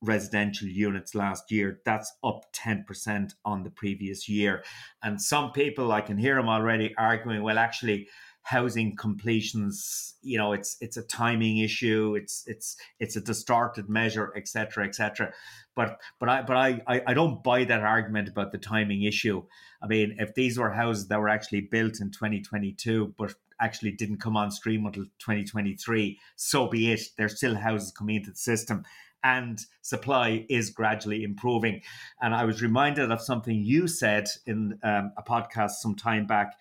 residential 0.00 0.68
units 0.68 1.14
last 1.14 1.50
year. 1.50 1.80
That's 1.84 2.12
up 2.22 2.44
10% 2.52 3.32
on 3.44 3.62
the 3.62 3.70
previous 3.70 4.28
year. 4.28 4.64
And 5.02 5.20
some 5.20 5.52
people, 5.52 5.92
I 5.92 6.00
can 6.00 6.18
hear 6.18 6.36
them 6.36 6.48
already 6.48 6.94
arguing, 6.96 7.42
well, 7.42 7.58
actually, 7.58 8.08
housing 8.44 8.94
completions 8.94 10.16
you 10.22 10.36
know 10.36 10.52
it's 10.52 10.76
it's 10.82 10.98
a 10.98 11.02
timing 11.02 11.58
issue 11.58 12.14
it's 12.14 12.44
it's 12.46 12.76
it's 13.00 13.16
a 13.16 13.20
distorted 13.20 13.88
measure 13.88 14.34
etc 14.36 14.86
etc 14.86 15.32
but 15.74 15.98
but 16.20 16.28
i 16.28 16.42
but 16.42 16.54
I, 16.54 16.82
I 16.86 17.02
i 17.06 17.14
don't 17.14 17.42
buy 17.42 17.64
that 17.64 17.80
argument 17.80 18.28
about 18.28 18.52
the 18.52 18.58
timing 18.58 19.02
issue 19.04 19.42
i 19.82 19.86
mean 19.86 20.16
if 20.18 20.34
these 20.34 20.58
were 20.58 20.70
houses 20.70 21.08
that 21.08 21.18
were 21.18 21.30
actually 21.30 21.62
built 21.62 22.00
in 22.02 22.10
2022 22.10 23.14
but 23.16 23.34
actually 23.60 23.92
didn't 23.92 24.20
come 24.20 24.36
on 24.36 24.50
stream 24.50 24.84
until 24.84 25.04
2023 25.20 26.18
so 26.36 26.68
be 26.68 26.92
it 26.92 27.00
there's 27.16 27.38
still 27.38 27.54
houses 27.54 27.92
coming 27.92 28.16
into 28.16 28.30
the 28.30 28.36
system 28.36 28.84
and 29.24 29.58
supply 29.80 30.46
is 30.48 30.70
gradually 30.70 31.24
improving. 31.24 31.80
And 32.20 32.34
I 32.34 32.44
was 32.44 32.62
reminded 32.62 33.10
of 33.10 33.20
something 33.20 33.56
you 33.64 33.88
said 33.88 34.28
in 34.46 34.78
um, 34.84 35.12
a 35.16 35.22
podcast 35.22 35.72
some 35.72 35.96
time 35.96 36.26
back 36.26 36.54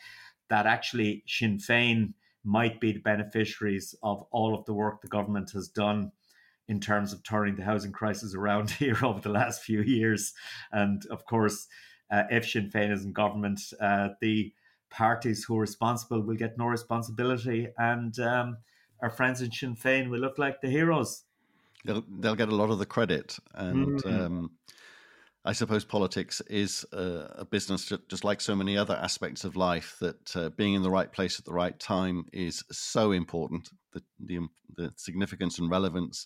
that 0.49 0.65
actually 0.65 1.23
Sinn 1.27 1.59
Féin 1.59 2.13
might 2.43 2.79
be 2.79 2.93
the 2.93 2.99
beneficiaries 2.99 3.93
of 4.01 4.23
all 4.31 4.55
of 4.55 4.65
the 4.65 4.73
work 4.73 5.01
the 5.01 5.07
government 5.07 5.51
has 5.51 5.67
done 5.67 6.11
in 6.67 6.79
terms 6.79 7.11
of 7.13 7.23
turning 7.23 7.55
the 7.55 7.63
housing 7.63 7.91
crisis 7.91 8.33
around 8.33 8.71
here 8.79 8.97
over 9.03 9.19
the 9.19 9.29
last 9.29 9.61
few 9.61 9.81
years. 9.81 10.33
And 10.71 11.05
of 11.07 11.25
course, 11.25 11.67
uh, 12.09 12.23
if 12.29 12.47
Sinn 12.49 12.69
Féin 12.69 12.91
is 12.91 13.03
in 13.03 13.11
government, 13.11 13.61
uh, 13.81 14.09
the 14.21 14.53
parties 14.89 15.43
who 15.43 15.57
are 15.57 15.61
responsible 15.61 16.21
will 16.21 16.35
get 16.35 16.57
no 16.57 16.65
responsibility, 16.65 17.67
and 17.77 18.17
um, 18.19 18.57
our 19.01 19.09
friends 19.09 19.41
in 19.41 19.51
Sinn 19.51 19.75
Féin 19.75 20.09
will 20.09 20.19
look 20.19 20.37
like 20.37 20.61
the 20.61 20.69
heroes. 20.69 21.23
They'll, 21.85 22.03
they'll 22.19 22.35
get 22.35 22.49
a 22.49 22.55
lot 22.55 22.69
of 22.69 22.79
the 22.79 22.85
credit, 22.85 23.37
and 23.53 24.01
mm-hmm. 24.01 24.25
um, 24.25 24.51
I 25.45 25.51
suppose 25.51 25.83
politics 25.83 26.41
is 26.49 26.85
a, 26.93 27.39
a, 27.39 27.45
business 27.45 27.91
just 28.07 28.23
like 28.23 28.39
so 28.39 28.55
many 28.55 28.77
other 28.77 28.95
aspects 28.95 29.43
of 29.43 29.57
life. 29.57 29.97
That 29.99 30.35
uh, 30.35 30.49
being 30.49 30.73
in 30.73 30.83
the 30.83 30.89
right 30.89 31.11
place 31.11 31.37
at 31.37 31.45
the 31.45 31.53
right 31.53 31.77
time 31.77 32.25
is 32.31 32.63
so 32.71 33.11
important. 33.11 33.69
The, 33.91 34.01
the, 34.19 34.47
the 34.75 34.93
significance 34.95 35.59
and 35.59 35.69
relevance 35.69 36.25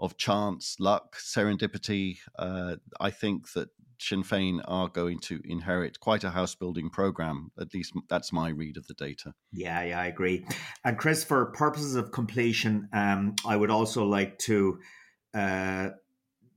of 0.00 0.16
chance, 0.16 0.76
luck, 0.80 1.16
serendipity. 1.16 2.18
Uh, 2.36 2.76
I 2.98 3.10
think 3.10 3.52
that 3.52 3.68
Sinn 4.00 4.22
Féin 4.22 4.60
are 4.66 4.88
going 4.88 5.18
to 5.20 5.40
inherit 5.44 6.00
quite 6.00 6.24
a 6.24 6.30
house 6.30 6.54
building 6.54 6.88
program. 6.88 7.50
At 7.60 7.74
least 7.74 7.92
that's 8.08 8.32
my 8.32 8.48
read 8.48 8.76
of 8.78 8.86
the 8.86 8.94
data. 8.94 9.34
Yeah, 9.52 9.82
yeah, 9.82 10.00
I 10.00 10.06
agree. 10.06 10.46
And 10.84 10.96
Chris, 10.96 11.22
for 11.22 11.52
purposes 11.52 11.94
of 11.94 12.10
completion, 12.10 12.88
um, 12.92 13.34
I 13.44 13.56
would 13.56 13.70
also 13.70 14.06
like 14.06 14.38
to 14.40 14.78
uh, 15.34 15.90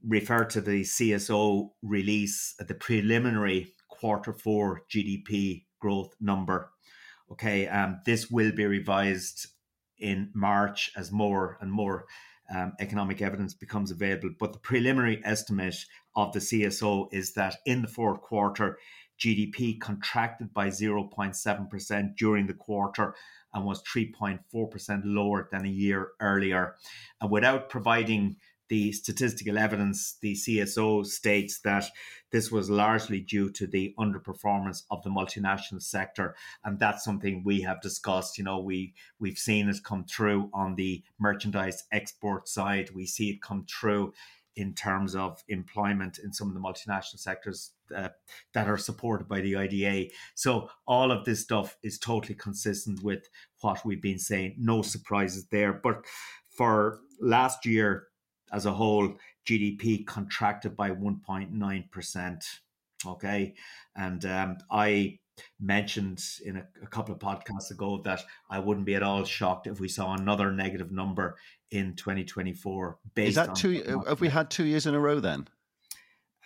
refer 0.02 0.44
to 0.44 0.60
the 0.60 0.82
CSO 0.82 1.70
release, 1.82 2.54
the 2.58 2.74
preliminary 2.74 3.74
quarter 3.88 4.32
four 4.32 4.82
GDP 4.90 5.64
growth 5.80 6.14
number. 6.20 6.70
Okay, 7.30 7.68
um, 7.68 8.00
this 8.06 8.30
will 8.30 8.52
be 8.52 8.64
revised 8.64 9.48
in 9.98 10.30
March 10.34 10.90
as 10.96 11.12
more 11.12 11.58
and 11.60 11.70
more 11.70 12.06
um, 12.54 12.72
economic 12.80 13.22
evidence 13.22 13.54
becomes 13.54 13.90
available. 13.90 14.30
But 14.38 14.52
the 14.52 14.58
preliminary 14.58 15.20
estimate 15.24 15.86
of 16.16 16.32
the 16.32 16.40
CSO 16.40 17.08
is 17.12 17.34
that 17.34 17.56
in 17.64 17.82
the 17.82 17.88
fourth 17.88 18.20
quarter, 18.20 18.78
GDP 19.18 19.80
contracted 19.80 20.52
by 20.52 20.68
0.7% 20.68 22.16
during 22.16 22.46
the 22.46 22.54
quarter 22.54 23.14
and 23.52 23.64
was 23.64 23.82
3.4% 23.82 25.02
lower 25.04 25.48
than 25.50 25.64
a 25.64 25.68
year 25.68 26.08
earlier. 26.20 26.74
And 27.20 27.30
without 27.30 27.68
providing 27.68 28.36
the 28.68 28.92
statistical 28.92 29.58
evidence, 29.58 30.16
the 30.20 30.34
CSO 30.34 31.04
states 31.06 31.60
that 31.60 31.84
this 32.32 32.50
was 32.50 32.70
largely 32.70 33.20
due 33.20 33.50
to 33.50 33.66
the 33.66 33.94
underperformance 33.98 34.82
of 34.90 35.02
the 35.02 35.10
multinational 35.10 35.82
sector, 35.82 36.34
and 36.64 36.78
that's 36.78 37.04
something 37.04 37.42
we 37.44 37.60
have 37.60 37.80
discussed. 37.80 38.38
You 38.38 38.44
know, 38.44 38.60
we 38.60 38.94
we've 39.18 39.38
seen 39.38 39.68
it 39.68 39.84
come 39.84 40.04
through 40.04 40.50
on 40.52 40.74
the 40.74 41.02
merchandise 41.18 41.84
export 41.92 42.48
side. 42.48 42.90
We 42.94 43.06
see 43.06 43.30
it 43.30 43.42
come 43.42 43.66
through 43.66 44.12
in 44.56 44.74
terms 44.74 45.14
of 45.14 45.42
employment 45.48 46.18
in 46.18 46.32
some 46.32 46.48
of 46.48 46.54
the 46.54 46.60
multinational 46.60 47.18
sectors 47.18 47.72
uh, 47.94 48.08
that 48.52 48.68
are 48.68 48.78
supported 48.78 49.28
by 49.28 49.40
the 49.40 49.56
IDA. 49.56 50.10
So 50.34 50.68
all 50.86 51.10
of 51.10 51.24
this 51.24 51.40
stuff 51.40 51.76
is 51.82 51.98
totally 51.98 52.34
consistent 52.34 53.02
with 53.02 53.28
what 53.60 53.84
we've 53.84 54.02
been 54.02 54.18
saying. 54.18 54.56
No 54.58 54.82
surprises 54.82 55.46
there. 55.50 55.72
But 55.72 56.04
for 56.48 57.00
last 57.20 57.66
year, 57.66 58.06
as 58.54 58.66
a 58.66 58.72
whole, 58.72 59.14
GDP 59.46 60.06
contracted 60.06 60.76
by 60.76 60.90
1.9%. 60.90 62.44
Okay. 63.06 63.54
And 63.96 64.24
um, 64.24 64.58
I 64.70 65.18
mentioned 65.60 66.24
in 66.44 66.56
a, 66.58 66.66
a, 66.82 66.86
couple 66.86 67.12
of 67.12 67.20
podcasts 67.20 67.72
ago 67.72 68.00
that 68.04 68.22
I 68.48 68.60
wouldn't 68.60 68.86
be 68.86 68.94
at 68.94 69.02
all 69.02 69.24
shocked 69.24 69.66
if 69.66 69.80
we 69.80 69.88
saw 69.88 70.14
another 70.14 70.52
negative 70.52 70.92
number 70.92 71.36
in 71.72 71.96
2024. 71.96 72.98
Based 73.14 73.30
Is 73.30 73.34
that 73.34 73.56
two? 73.56 74.02
Have 74.06 74.20
we 74.20 74.28
had 74.28 74.48
two 74.50 74.64
years 74.64 74.86
in 74.86 74.94
a 74.94 75.00
row 75.00 75.18
then? 75.18 75.48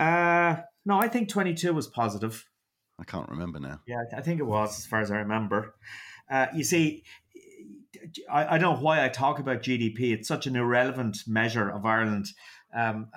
Uh, 0.01 0.57
no, 0.87 0.99
I 0.99 1.09
think 1.09 1.29
22 1.29 1.75
was 1.75 1.87
positive. 1.87 2.49
I 2.99 3.05
can't 3.05 3.29
remember 3.29 3.61
now. 3.61 3.81
Yeah, 3.87 4.03
I 4.16 4.23
think 4.23 4.40
it 4.40 4.47
was, 4.47 4.79
as 4.79 4.87
far 4.87 5.01
as 5.01 5.11
I 5.11 5.18
remember. 5.18 5.75
Uh, 6.31 6.47
you 6.55 6.64
see, 6.64 7.05
I, 8.30 8.54
I, 8.54 8.58
don't 8.58 8.74
know 8.76 8.82
why 8.82 9.04
I 9.04 9.08
talk 9.08 9.38
about 9.38 9.62
GDP. 9.62 10.12
It's 10.12 10.28
such 10.28 10.46
an 10.46 10.56
irrelevant 10.56 11.18
measure 11.26 11.68
of 11.68 11.84
Ireland. 11.84 12.26
Um, 12.74 13.08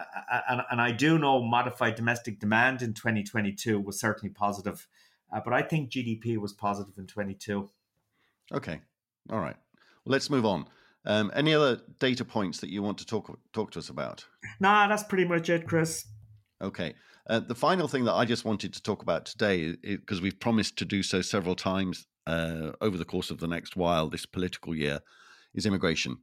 and, 0.50 0.62
and, 0.72 0.82
I 0.82 0.92
do 0.92 1.20
know 1.20 1.44
modified 1.44 1.96
domestic 1.96 2.40
demand 2.40 2.82
in 2.82 2.94
2022 2.94 3.82
was 3.82 4.00
certainly 4.00 4.34
positive, 4.34 4.88
uh, 5.34 5.42
but 5.44 5.54
I 5.54 5.62
think 5.62 5.90
GDP 5.90 6.38
was 6.38 6.54
positive 6.54 6.98
in 6.98 7.06
22. 7.06 7.70
Okay, 8.54 8.80
all 9.30 9.40
right. 9.40 9.58
Well, 10.06 10.14
let's 10.14 10.30
move 10.30 10.46
on. 10.46 10.68
Um, 11.06 11.32
any 11.36 11.54
other 11.54 11.82
data 12.00 12.24
points 12.24 12.60
that 12.60 12.70
you 12.70 12.82
want 12.82 12.98
to 13.00 13.06
talk 13.06 13.38
talk 13.52 13.72
to 13.72 13.80
us 13.80 13.90
about? 13.90 14.26
Nah, 14.60 14.88
that's 14.88 15.04
pretty 15.04 15.26
much 15.26 15.50
it, 15.50 15.68
Chris. 15.68 16.06
Okay. 16.62 16.94
Uh, 17.28 17.40
the 17.40 17.56
final 17.56 17.88
thing 17.88 18.06
that 18.06 18.14
I 18.14 18.26
just 18.26 18.46
wanted 18.46 18.74
to 18.74 18.82
talk 18.82 19.02
about 19.02 19.26
today, 19.26 19.76
because 19.82 20.22
we've 20.22 20.40
promised 20.40 20.78
to 20.78 20.86
do 20.86 21.04
so 21.04 21.22
several 21.22 21.56
times 21.56 22.08
uh, 22.28 22.72
over 22.82 22.98
the 22.98 23.06
course 23.06 23.32
of 23.32 23.40
the 23.40 23.48
next 23.48 23.76
while, 23.76 24.10
this 24.10 24.26
political 24.26 24.76
year, 24.76 25.02
is 25.54 25.66
immigration. 25.66 26.18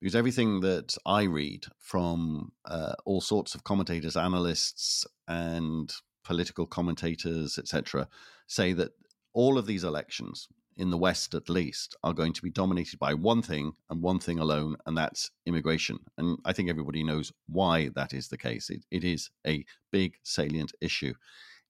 Because 0.00 0.16
everything 0.16 0.60
that 0.60 0.96
I 1.06 1.24
read 1.24 1.66
from 1.78 2.52
uh, 2.64 2.94
all 3.04 3.20
sorts 3.20 3.54
of 3.54 3.62
commentators, 3.62 4.16
analysts, 4.16 5.06
and 5.28 5.92
political 6.24 6.66
commentators, 6.66 7.58
etc., 7.58 8.08
say 8.46 8.72
that 8.72 8.92
all 9.32 9.58
of 9.58 9.66
these 9.66 9.84
elections, 9.84 10.48
in 10.76 10.90
the 10.90 10.98
West 10.98 11.34
at 11.34 11.48
least, 11.48 11.96
are 12.02 12.12
going 12.12 12.32
to 12.32 12.42
be 12.42 12.50
dominated 12.50 12.98
by 12.98 13.14
one 13.14 13.42
thing 13.42 13.74
and 13.90 14.02
one 14.02 14.18
thing 14.18 14.40
alone, 14.40 14.76
and 14.86 14.98
that's 14.98 15.30
immigration. 15.46 15.98
And 16.18 16.38
I 16.44 16.52
think 16.52 16.68
everybody 16.68 17.04
knows 17.04 17.32
why 17.46 17.90
that 17.94 18.12
is 18.12 18.28
the 18.28 18.38
case. 18.38 18.70
It, 18.70 18.84
it 18.90 19.04
is 19.04 19.30
a 19.46 19.64
big, 19.92 20.16
salient 20.24 20.72
issue 20.80 21.14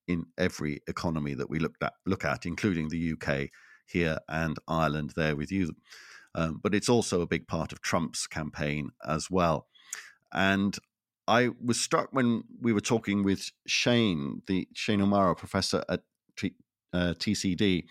in 0.06 0.26
every 0.38 0.80
economy 0.88 1.34
that 1.34 1.50
we 1.50 1.58
looked 1.58 1.82
at, 1.82 1.94
look 2.06 2.24
at, 2.24 2.46
including 2.46 2.88
the 2.88 3.12
UK 3.12 3.50
here 3.86 4.18
and 4.28 4.58
Ireland 4.66 5.12
there 5.16 5.36
with 5.36 5.52
you. 5.52 5.74
Um, 6.34 6.60
but 6.62 6.74
it's 6.74 6.88
also 6.88 7.20
a 7.20 7.26
big 7.26 7.46
part 7.46 7.72
of 7.72 7.82
Trump's 7.82 8.26
campaign 8.26 8.90
as 9.06 9.30
well. 9.30 9.66
And 10.32 10.76
I 11.28 11.50
was 11.62 11.80
struck 11.80 12.08
when 12.12 12.44
we 12.60 12.72
were 12.72 12.80
talking 12.80 13.22
with 13.22 13.50
Shane, 13.66 14.42
the 14.46 14.66
Shane 14.74 15.02
O'Mara 15.02 15.34
professor 15.34 15.84
at 15.88 16.00
T, 16.36 16.54
uh, 16.92 17.14
TCD. 17.18 17.84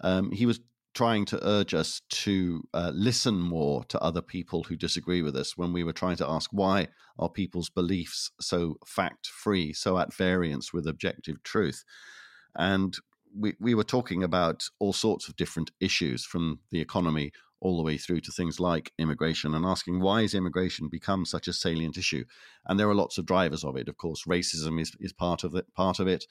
Um, 0.00 0.30
he 0.30 0.46
was 0.46 0.60
trying 0.94 1.24
to 1.24 1.46
urge 1.46 1.74
us 1.74 2.02
to 2.10 2.62
uh, 2.74 2.90
listen 2.94 3.38
more 3.38 3.84
to 3.84 4.00
other 4.00 4.22
people 4.22 4.62
who 4.64 4.76
disagree 4.76 5.22
with 5.22 5.36
us 5.36 5.56
when 5.56 5.72
we 5.72 5.84
were 5.84 5.92
trying 5.92 6.16
to 6.16 6.28
ask 6.28 6.50
why 6.52 6.88
are 7.18 7.28
people's 7.28 7.70
beliefs 7.70 8.30
so 8.40 8.76
fact 8.86 9.26
free, 9.26 9.72
so 9.72 9.98
at 9.98 10.14
variance 10.14 10.72
with 10.72 10.86
objective 10.86 11.42
truth. 11.42 11.84
And 12.54 12.96
we, 13.34 13.54
we 13.58 13.74
were 13.74 13.84
talking 13.84 14.22
about 14.22 14.64
all 14.78 14.92
sorts 14.92 15.28
of 15.28 15.36
different 15.36 15.70
issues 15.80 16.24
from 16.24 16.60
the 16.70 16.80
economy 16.80 17.32
all 17.60 17.76
the 17.76 17.82
way 17.82 17.96
through 17.96 18.20
to 18.20 18.32
things 18.32 18.60
like 18.60 18.92
immigration 18.98 19.54
and 19.54 19.64
asking 19.64 20.00
why 20.00 20.22
has 20.22 20.34
immigration 20.34 20.88
become 20.88 21.24
such 21.24 21.48
a 21.48 21.52
salient 21.52 21.96
issue? 21.96 22.24
And 22.66 22.78
there 22.78 22.88
are 22.90 22.94
lots 22.94 23.18
of 23.18 23.24
drivers 23.24 23.64
of 23.64 23.76
it. 23.76 23.88
Of 23.88 23.96
course 23.96 24.24
racism 24.24 24.80
is, 24.80 24.92
is 25.00 25.12
part 25.12 25.44
of 25.44 25.54
it 25.54 25.72
part 25.74 26.00
of 26.00 26.08
it 26.08 26.26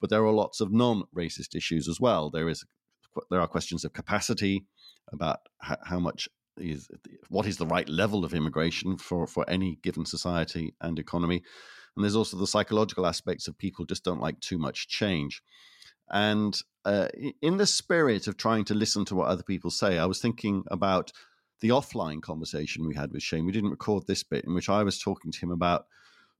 but 0.00 0.10
there 0.10 0.24
are 0.24 0.32
lots 0.32 0.60
of 0.60 0.72
non-racist 0.72 1.54
issues 1.54 1.88
as 1.88 2.00
well. 2.00 2.30
There 2.30 2.48
is 2.48 2.64
there 3.30 3.40
are 3.40 3.48
questions 3.48 3.84
of 3.84 3.92
capacity 3.92 4.64
about 5.12 5.40
how, 5.60 5.98
much 5.98 6.28
is 6.56 6.88
what 7.28 7.46
is 7.46 7.58
the 7.58 7.66
right 7.66 7.88
level 7.88 8.24
of 8.24 8.32
immigration 8.32 8.96
for 8.96 9.26
for 9.26 9.48
any 9.48 9.78
given 9.82 10.06
society 10.06 10.74
and 10.80 10.98
economy 10.98 11.42
and 11.94 12.04
there's 12.04 12.16
also 12.16 12.36
the 12.36 12.46
psychological 12.46 13.06
aspects 13.06 13.46
of 13.46 13.58
people 13.58 13.84
just 13.84 14.04
don't 14.04 14.22
like 14.22 14.40
too 14.40 14.56
much 14.56 14.88
change 14.88 15.42
and 16.10 16.58
uh, 16.84 17.08
in 17.42 17.56
the 17.56 17.66
spirit 17.66 18.26
of 18.26 18.36
trying 18.36 18.64
to 18.66 18.74
listen 18.74 19.04
to 19.06 19.14
what 19.14 19.28
other 19.28 19.42
people 19.42 19.70
say, 19.70 19.98
I 19.98 20.06
was 20.06 20.20
thinking 20.20 20.64
about 20.70 21.12
the 21.60 21.70
offline 21.70 22.22
conversation 22.22 22.86
we 22.86 22.94
had 22.94 23.12
with 23.12 23.22
Shane. 23.22 23.46
We 23.46 23.52
didn't 23.52 23.70
record 23.70 24.06
this 24.06 24.22
bit 24.22 24.44
in 24.44 24.54
which 24.54 24.68
I 24.68 24.82
was 24.82 24.98
talking 24.98 25.32
to 25.32 25.40
him 25.40 25.50
about 25.50 25.86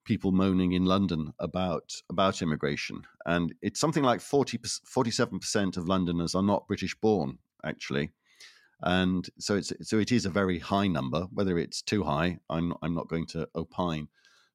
people 0.06 0.32
moaning 0.32 0.72
in 0.72 0.86
London 0.86 1.34
about 1.38 1.92
about 2.08 2.40
immigration, 2.40 3.02
and 3.26 3.54
it's 3.60 3.80
something 3.80 4.02
like 4.02 4.20
47 4.20 5.38
percent 5.38 5.76
of 5.76 5.88
Londoners 5.88 6.34
are 6.34 6.42
not 6.42 6.66
British 6.66 6.94
born, 6.94 7.38
actually, 7.64 8.10
and 8.80 9.28
so 9.38 9.56
it's 9.56 9.72
so 9.82 9.98
it 9.98 10.12
is 10.12 10.24
a 10.24 10.30
very 10.30 10.58
high 10.58 10.86
number. 10.86 11.26
Whether 11.32 11.58
it's 11.58 11.82
too 11.82 12.04
high, 12.04 12.38
I'm 12.48 12.72
I'm 12.82 12.94
not 12.94 13.08
going 13.08 13.26
to 13.26 13.48
opine 13.54 14.08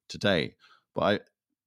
today. 0.08 0.54
But 0.94 1.02
I, 1.02 1.20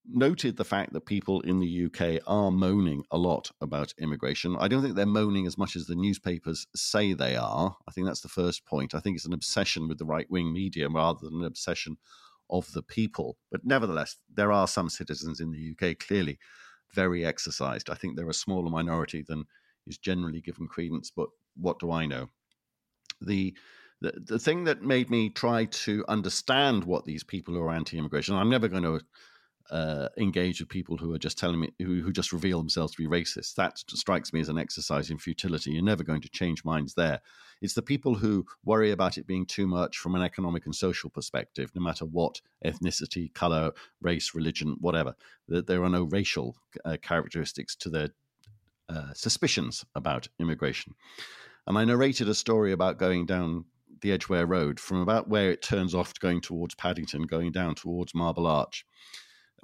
noted 0.08 0.58
the 0.58 0.66
fact 0.66 0.94
that 0.94 1.06
people 1.06 1.42
in 1.42 1.60
the 1.60 1.86
UK 1.86 2.22
are 2.28 2.52
moaning 2.52 3.04
a 3.12 3.18
lot 3.18 3.52
about 3.62 3.94
immigration. 3.98 4.56
I 4.60 4.68
don't 4.68 4.82
think 4.82 4.96
they're 4.96 5.06
moaning 5.06 5.48
as 5.48 5.58
much 5.58 5.76
as 5.76 5.86
the 5.86 5.96
newspapers 5.96 6.68
say 6.76 7.14
they 7.14 7.36
are. 7.36 7.76
I 7.88 7.92
think 7.92 8.08
that's 8.08 8.22
the 8.22 8.28
first 8.28 8.66
point. 8.66 8.94
I 8.94 9.00
think 9.00 9.16
it's 9.16 9.26
an 9.26 9.34
obsession 9.34 9.88
with 9.88 9.98
the 9.98 10.06
right 10.06 10.30
wing 10.30 10.54
media 10.54 10.90
rather 10.90 11.20
than 11.22 11.40
an 11.40 11.46
obsession 11.46 11.98
of 12.50 12.72
the 12.74 12.84
people. 12.84 13.38
But 13.52 13.66
nevertheless, 13.66 14.18
there 14.34 14.52
are 14.52 14.68
some 14.68 14.90
citizens 14.90 15.40
in 15.40 15.52
the 15.52 15.72
UK 15.72 16.00
clearly 16.00 16.40
very 16.94 17.26
exercised. 17.26 17.90
I 17.90 17.96
think 17.96 18.16
they're 18.16 18.30
a 18.30 18.34
smaller 18.34 18.70
minority 18.70 19.24
than 19.28 19.46
is 19.88 19.98
generally 19.98 20.42
given 20.42 20.68
credence, 20.68 21.12
but 21.16 21.30
what 21.56 21.80
do 21.80 21.92
I 21.92 22.06
know? 22.06 22.30
The 23.22 23.56
the, 24.02 24.14
the 24.18 24.40
thing 24.40 24.66
that 24.66 24.82
made 24.82 25.10
me 25.10 25.30
try 25.30 25.66
to 25.66 26.04
understand 26.10 26.84
what 26.84 27.06
these 27.06 27.24
people 27.24 27.54
who 27.54 27.62
are 27.62 27.72
anti-immigration, 27.72 28.36
I'm 28.36 28.50
never 28.50 28.68
going 28.68 28.84
to 28.84 29.00
uh, 29.72 30.10
engage 30.18 30.60
with 30.60 30.70
people 30.70 30.98
who 30.98 31.14
are 31.14 31.20
just 31.20 31.38
telling 31.38 31.60
me 31.60 31.72
who, 31.80 32.02
who 32.02 32.12
just 32.12 32.32
reveal 32.32 32.60
themselves 32.60 32.94
to 32.94 33.02
be 33.02 33.08
racist. 33.08 33.56
That 33.56 33.78
strikes 33.78 34.32
me 34.32 34.40
as 34.40 34.50
an 34.50 34.58
exercise 34.58 35.10
in 35.10 35.18
futility. 35.18 35.72
You're 35.72 35.84
never 35.84 36.04
going 36.04 36.22
to 36.22 36.30
change 36.30 36.64
minds 36.64 36.94
there. 36.94 37.22
It's 37.62 37.74
the 37.74 37.82
people 37.82 38.16
who 38.16 38.46
worry 38.64 38.92
about 38.92 39.18
it 39.18 39.26
being 39.26 39.46
too 39.46 39.66
much 39.66 39.98
from 39.98 40.16
an 40.16 40.22
economic 40.22 40.66
and 40.66 40.76
social 40.76 41.10
perspective, 41.10 41.72
no 41.74 41.82
matter 41.82 42.06
what 42.06 42.42
ethnicity, 42.64 43.34
color, 43.34 43.72
race, 44.02 44.36
religion, 44.36 44.78
whatever. 44.80 45.16
That 45.48 45.68
There 45.68 45.84
are 45.84 45.90
no 45.90 46.04
racial 46.04 46.56
uh, 46.84 46.98
characteristics 47.02 47.76
to 47.78 47.90
their 47.90 48.10
uh, 48.88 49.14
suspicions 49.14 49.84
about 49.96 50.28
immigration. 50.40 50.94
And 51.66 51.78
I 51.78 51.86
narrated 51.86 52.30
a 52.30 52.36
story 52.36 52.72
about 52.72 53.00
going 53.00 53.26
down 53.26 53.66
the 54.02 54.12
Edgware 54.12 54.46
Road 54.46 54.80
from 54.80 55.02
about 55.02 55.28
where 55.28 55.50
it 55.50 55.64
turns 55.64 55.96
off 55.96 56.14
going 56.20 56.42
towards 56.42 56.76
Paddington, 56.76 57.24
going 57.24 57.52
down 57.52 57.74
towards 57.74 58.14
Marble 58.14 58.46
Arch 58.46 58.86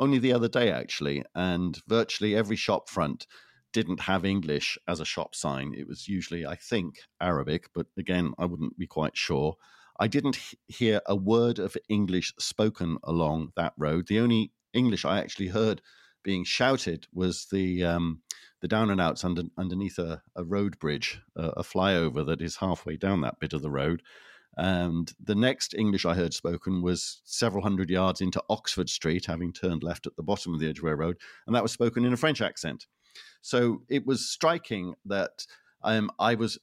only 0.01 0.17
the 0.17 0.33
other 0.33 0.49
day 0.49 0.71
actually, 0.71 1.23
and 1.35 1.79
virtually 1.87 2.35
every 2.35 2.57
shop 2.57 2.89
front 2.89 3.27
didn't 3.71 4.01
have 4.01 4.25
English 4.25 4.77
as 4.87 4.99
a 4.99 5.05
shop 5.05 5.33
sign. 5.35 5.73
It 5.77 5.87
was 5.87 6.07
usually, 6.07 6.45
I 6.45 6.55
think, 6.55 7.03
Arabic, 7.21 7.69
but 7.73 7.85
again, 7.97 8.33
I 8.37 8.45
wouldn't 8.45 8.77
be 8.77 8.87
quite 8.87 9.15
sure. 9.15 9.55
I 9.99 10.07
didn't 10.07 10.39
hear 10.67 11.01
a 11.05 11.15
word 11.15 11.59
of 11.59 11.77
English 11.87 12.33
spoken 12.39 12.97
along 13.03 13.53
that 13.55 13.73
road. 13.77 14.07
The 14.07 14.19
only 14.19 14.51
English 14.73 15.05
I 15.05 15.19
actually 15.19 15.49
heard 15.49 15.81
being 16.23 16.43
shouted 16.43 17.05
was 17.13 17.45
the 17.51 17.83
um, 17.85 18.21
the 18.61 18.67
down 18.67 18.89
and 18.89 19.01
outs 19.01 19.23
under, 19.23 19.43
underneath 19.57 19.97
a, 19.99 20.21
a 20.35 20.43
road 20.43 20.79
bridge, 20.79 21.21
a 21.35 21.63
flyover 21.63 22.25
that 22.25 22.41
is 22.41 22.57
halfway 22.57 22.95
down 22.95 23.21
that 23.21 23.39
bit 23.39 23.53
of 23.53 23.61
the 23.61 23.71
road. 23.71 24.03
And 24.57 25.11
the 25.23 25.35
next 25.35 25.73
English 25.73 26.05
I 26.05 26.13
heard 26.13 26.33
spoken 26.33 26.81
was 26.81 27.21
several 27.23 27.63
hundred 27.63 27.89
yards 27.89 28.19
into 28.19 28.43
Oxford 28.49 28.89
Street, 28.89 29.25
having 29.25 29.53
turned 29.53 29.83
left 29.83 30.07
at 30.07 30.15
the 30.17 30.23
bottom 30.23 30.53
of 30.53 30.59
the 30.59 30.67
Edgware 30.67 30.97
Road, 30.97 31.17
and 31.47 31.55
that 31.55 31.63
was 31.63 31.71
spoken 31.71 32.03
in 32.03 32.13
a 32.13 32.17
French 32.17 32.41
accent. 32.41 32.87
So 33.41 33.83
it 33.89 34.05
was 34.05 34.29
striking 34.29 34.95
that 35.05 35.45
um, 35.83 36.11
I 36.19 36.35
was 36.35 36.59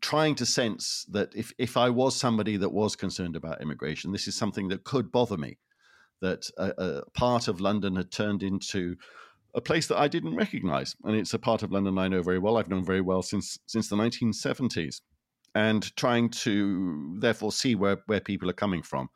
trying 0.00 0.34
to 0.36 0.46
sense 0.46 1.06
that 1.10 1.34
if, 1.34 1.52
if 1.58 1.76
I 1.76 1.90
was 1.90 2.14
somebody 2.14 2.56
that 2.56 2.72
was 2.72 2.96
concerned 2.96 3.36
about 3.36 3.62
immigration, 3.62 4.12
this 4.12 4.28
is 4.28 4.36
something 4.36 4.68
that 4.68 4.84
could 4.84 5.10
bother 5.10 5.36
me. 5.36 5.58
That 6.20 6.50
a, 6.58 6.72
a 6.76 7.10
part 7.10 7.48
of 7.48 7.60
London 7.60 7.96
had 7.96 8.10
turned 8.10 8.42
into 8.42 8.96
a 9.54 9.60
place 9.60 9.86
that 9.86 9.98
I 9.98 10.06
didn't 10.06 10.36
recognize. 10.36 10.94
And 11.02 11.16
it's 11.16 11.34
a 11.34 11.38
part 11.38 11.62
of 11.62 11.72
London 11.72 11.98
I 11.98 12.08
know 12.08 12.22
very 12.22 12.38
well. 12.38 12.56
I've 12.56 12.68
known 12.68 12.84
very 12.84 13.00
well 13.00 13.22
since 13.22 13.58
since 13.66 13.88
the 13.88 13.96
1970s 13.96 15.00
and 15.54 15.94
trying 15.96 16.30
to 16.30 17.16
therefore 17.18 17.52
see 17.52 17.74
where, 17.74 17.98
where 18.06 18.20
people 18.20 18.48
are 18.48 18.54
coming 18.54 18.82
from. 18.82 19.08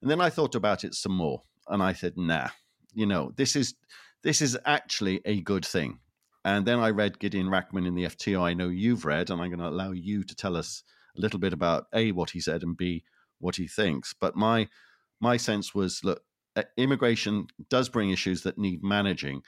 And 0.00 0.10
then 0.10 0.20
I 0.20 0.30
thought 0.30 0.54
about 0.54 0.84
it 0.84 0.94
some 0.94 1.12
more 1.12 1.42
and 1.68 1.82
I 1.82 1.92
said, 1.92 2.14
nah, 2.16 2.48
you 2.92 3.06
know, 3.06 3.32
this 3.36 3.56
is 3.56 3.74
this 4.22 4.40
is 4.40 4.56
actually 4.64 5.20
a 5.24 5.40
good 5.40 5.64
thing. 5.64 5.98
And 6.44 6.66
then 6.66 6.78
I 6.78 6.90
read 6.90 7.18
Gideon 7.18 7.46
Rachman 7.46 7.86
in 7.86 7.94
the 7.94 8.04
FTO 8.04 8.42
I 8.42 8.54
know 8.54 8.68
you've 8.68 9.04
read, 9.04 9.30
and 9.30 9.40
I'm 9.40 9.48
going 9.48 9.60
to 9.60 9.68
allow 9.68 9.92
you 9.92 10.24
to 10.24 10.34
tell 10.34 10.56
us 10.56 10.82
a 11.16 11.20
little 11.20 11.38
bit 11.38 11.52
about 11.52 11.86
A, 11.92 12.12
what 12.12 12.30
he 12.30 12.40
said, 12.40 12.62
and 12.62 12.76
B, 12.76 13.04
what 13.38 13.56
he 13.56 13.66
thinks. 13.66 14.14
But 14.18 14.36
my 14.36 14.68
my 15.20 15.36
sense 15.36 15.74
was 15.74 16.00
look, 16.04 16.22
uh, 16.56 16.64
immigration 16.76 17.46
does 17.68 17.88
bring 17.88 18.10
issues 18.10 18.42
that 18.42 18.58
need 18.58 18.82
managing, 18.82 19.42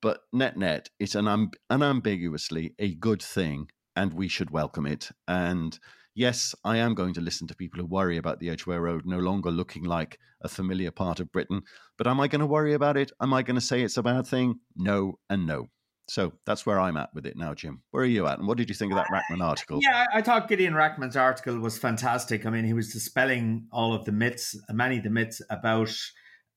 but 0.00 0.20
net 0.32 0.56
net, 0.56 0.90
it's 0.98 1.14
an 1.14 1.50
unambiguously 1.70 2.74
a 2.78 2.94
good 2.94 3.22
thing 3.22 3.68
and 3.98 4.14
we 4.14 4.28
should 4.28 4.50
welcome 4.50 4.86
it. 4.86 5.10
And 5.26 5.76
yes, 6.14 6.54
I 6.64 6.76
am 6.76 6.94
going 6.94 7.14
to 7.14 7.20
listen 7.20 7.48
to 7.48 7.56
people 7.56 7.80
who 7.80 7.86
worry 7.86 8.16
about 8.16 8.38
the 8.38 8.48
Edgware 8.48 8.80
Road 8.80 9.04
no 9.04 9.18
longer 9.18 9.50
looking 9.50 9.82
like 9.82 10.20
a 10.40 10.48
familiar 10.48 10.92
part 10.92 11.18
of 11.18 11.32
Britain. 11.32 11.62
But 11.96 12.06
am 12.06 12.20
I 12.20 12.28
going 12.28 12.40
to 12.40 12.46
worry 12.46 12.74
about 12.74 12.96
it? 12.96 13.10
Am 13.20 13.34
I 13.34 13.42
going 13.42 13.56
to 13.56 13.60
say 13.60 13.82
it's 13.82 13.96
a 13.96 14.02
bad 14.02 14.24
thing? 14.24 14.60
No, 14.76 15.18
and 15.28 15.48
no. 15.48 15.66
So 16.08 16.32
that's 16.46 16.64
where 16.64 16.78
I'm 16.78 16.96
at 16.96 17.12
with 17.12 17.26
it 17.26 17.36
now, 17.36 17.54
Jim. 17.54 17.82
Where 17.90 18.04
are 18.04 18.06
you 18.06 18.28
at? 18.28 18.38
And 18.38 18.46
what 18.46 18.56
did 18.56 18.68
you 18.68 18.74
think 18.76 18.92
of 18.92 18.98
that 18.98 19.08
Rachman 19.08 19.42
article? 19.42 19.80
Yeah, 19.82 20.06
I 20.14 20.22
thought 20.22 20.48
Gideon 20.48 20.74
Rachman's 20.74 21.16
article 21.16 21.58
was 21.58 21.76
fantastic. 21.76 22.46
I 22.46 22.50
mean, 22.50 22.64
he 22.64 22.72
was 22.72 22.92
dispelling 22.92 23.66
all 23.72 23.92
of 23.92 24.04
the 24.04 24.12
myths, 24.12 24.56
many 24.70 24.98
of 24.98 25.02
the 25.02 25.10
myths 25.10 25.42
about 25.50 25.92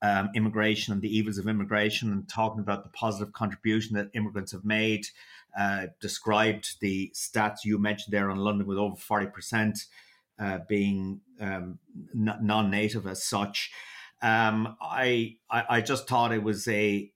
um, 0.03 0.29
immigration 0.35 0.93
and 0.93 1.01
the 1.01 1.13
evils 1.13 1.39
of 1.39 1.47
immigration, 1.47 2.11
and 2.11 2.29
talking 2.29 2.61
about 2.61 2.83
the 2.83 2.91
positive 2.91 3.33
contribution 3.33 3.95
that 3.95 4.09
immigrants 4.13 4.51
have 4.51 4.63
made 4.63 5.05
uh, 5.57 5.87
described 5.99 6.79
the 6.81 7.11
stats 7.15 7.59
you 7.65 7.77
mentioned 7.77 8.13
there 8.13 8.29
on 8.29 8.37
London 8.37 8.67
with 8.67 8.77
over 8.77 8.95
40% 8.95 9.85
uh, 10.39 10.59
being 10.67 11.21
um, 11.39 11.79
non 12.13 12.69
native 12.71 13.05
as 13.07 13.23
such. 13.23 13.71
Um, 14.21 14.77
I, 14.81 15.37
I, 15.49 15.63
I 15.69 15.81
just 15.81 16.07
thought 16.07 16.31
it 16.31 16.43
was 16.43 16.67
a 16.67 17.11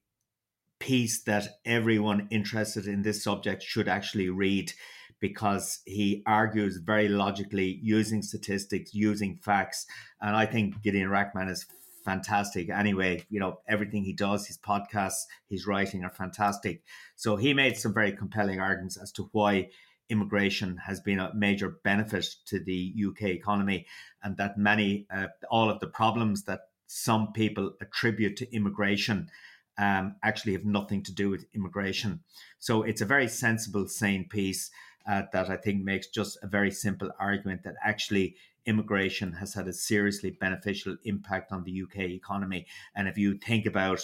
piece 0.78 1.22
that 1.22 1.58
everyone 1.64 2.28
interested 2.30 2.86
in 2.86 3.02
this 3.02 3.22
subject 3.22 3.62
should 3.62 3.88
actually 3.88 4.28
read 4.28 4.72
because 5.20 5.80
he 5.86 6.22
argues 6.26 6.76
very 6.76 7.08
logically 7.08 7.80
using 7.82 8.22
statistics, 8.22 8.94
using 8.94 9.36
facts. 9.36 9.86
And 10.20 10.36
I 10.36 10.46
think 10.46 10.82
Gideon 10.82 11.08
Rachman 11.08 11.50
is 11.50 11.66
fantastic. 12.06 12.70
Anyway, 12.70 13.26
you 13.28 13.40
know, 13.40 13.58
everything 13.68 14.04
he 14.04 14.12
does, 14.12 14.46
his 14.46 14.56
podcasts, 14.56 15.24
his 15.50 15.66
writing 15.66 16.04
are 16.04 16.10
fantastic. 16.10 16.82
So 17.16 17.34
he 17.36 17.52
made 17.52 17.76
some 17.76 17.92
very 17.92 18.12
compelling 18.12 18.60
arguments 18.60 18.96
as 18.96 19.10
to 19.12 19.28
why 19.32 19.70
immigration 20.08 20.76
has 20.86 21.00
been 21.00 21.18
a 21.18 21.34
major 21.34 21.78
benefit 21.82 22.24
to 22.46 22.60
the 22.60 22.94
UK 23.08 23.22
economy 23.24 23.86
and 24.22 24.36
that 24.36 24.56
many, 24.56 25.06
uh, 25.12 25.26
all 25.50 25.68
of 25.68 25.80
the 25.80 25.88
problems 25.88 26.44
that 26.44 26.60
some 26.86 27.32
people 27.32 27.72
attribute 27.80 28.36
to 28.36 28.54
immigration 28.54 29.28
um, 29.76 30.14
actually 30.22 30.52
have 30.52 30.64
nothing 30.64 31.02
to 31.02 31.12
do 31.12 31.28
with 31.28 31.44
immigration. 31.54 32.20
So 32.60 32.84
it's 32.84 33.00
a 33.00 33.06
very 33.06 33.26
sensible, 33.26 33.88
sane 33.88 34.28
piece 34.28 34.70
uh, 35.10 35.22
that 35.32 35.50
I 35.50 35.56
think 35.56 35.82
makes 35.82 36.06
just 36.06 36.38
a 36.40 36.46
very 36.46 36.70
simple 36.70 37.10
argument 37.18 37.64
that 37.64 37.74
actually 37.84 38.36
immigration 38.66 39.32
has 39.32 39.54
had 39.54 39.68
a 39.68 39.72
seriously 39.72 40.30
beneficial 40.30 40.96
impact 41.04 41.52
on 41.52 41.64
the 41.64 41.82
UK 41.82 42.10
economy. 42.10 42.66
And 42.94 43.08
if 43.08 43.16
you 43.16 43.38
think 43.38 43.66
about 43.66 44.02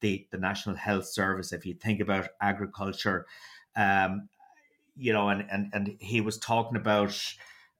the, 0.00 0.26
the 0.30 0.38
National 0.38 0.76
Health 0.76 1.06
Service, 1.06 1.52
if 1.52 1.66
you 1.66 1.74
think 1.74 2.00
about 2.00 2.28
agriculture, 2.40 3.26
um, 3.76 4.28
you 4.96 5.12
know, 5.12 5.28
and, 5.28 5.44
and, 5.50 5.70
and 5.72 5.96
he 5.98 6.20
was 6.20 6.38
talking 6.38 6.76
about, 6.76 7.20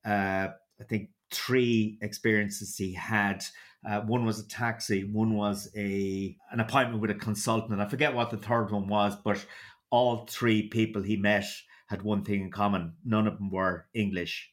uh, 0.05 0.49
I 0.81 0.85
think, 0.89 1.11
three 1.31 1.99
experiences 2.01 2.77
he 2.77 2.93
had. 2.93 3.45
Uh, 3.87 4.01
one 4.01 4.25
was 4.25 4.39
a 4.39 4.49
taxi, 4.49 5.05
one 5.05 5.35
was 5.35 5.71
a 5.77 6.37
an 6.51 6.61
appointment 6.61 7.03
with 7.03 7.11
a 7.11 7.15
consultant, 7.15 7.81
I 7.81 7.89
forget 7.89 8.15
what 8.15 8.31
the 8.31 8.39
third 8.39 8.71
one 8.71 8.89
was, 8.89 9.15
but 9.17 9.45
all 9.91 10.27
three 10.27 10.69
people 10.69 11.03
he 11.03 11.17
met 11.17 11.45
had 11.87 12.03
one 12.03 12.25
thing 12.25 12.41
in 12.41 12.51
common: 12.51 12.95
none 13.05 13.27
of 13.27 13.37
them 13.37 13.51
were 13.51 13.87
English, 13.93 14.51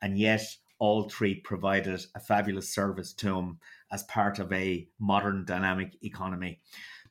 and 0.00 0.18
yet 0.18 0.42
all 0.82 1.08
three 1.08 1.36
provided 1.36 2.04
a 2.16 2.20
fabulous 2.20 2.74
service 2.74 3.12
to 3.14 3.38
him 3.38 3.58
as 3.92 4.02
part 4.02 4.40
of 4.40 4.52
a 4.52 4.88
modern 4.98 5.44
dynamic 5.44 5.90
economy. 6.02 6.60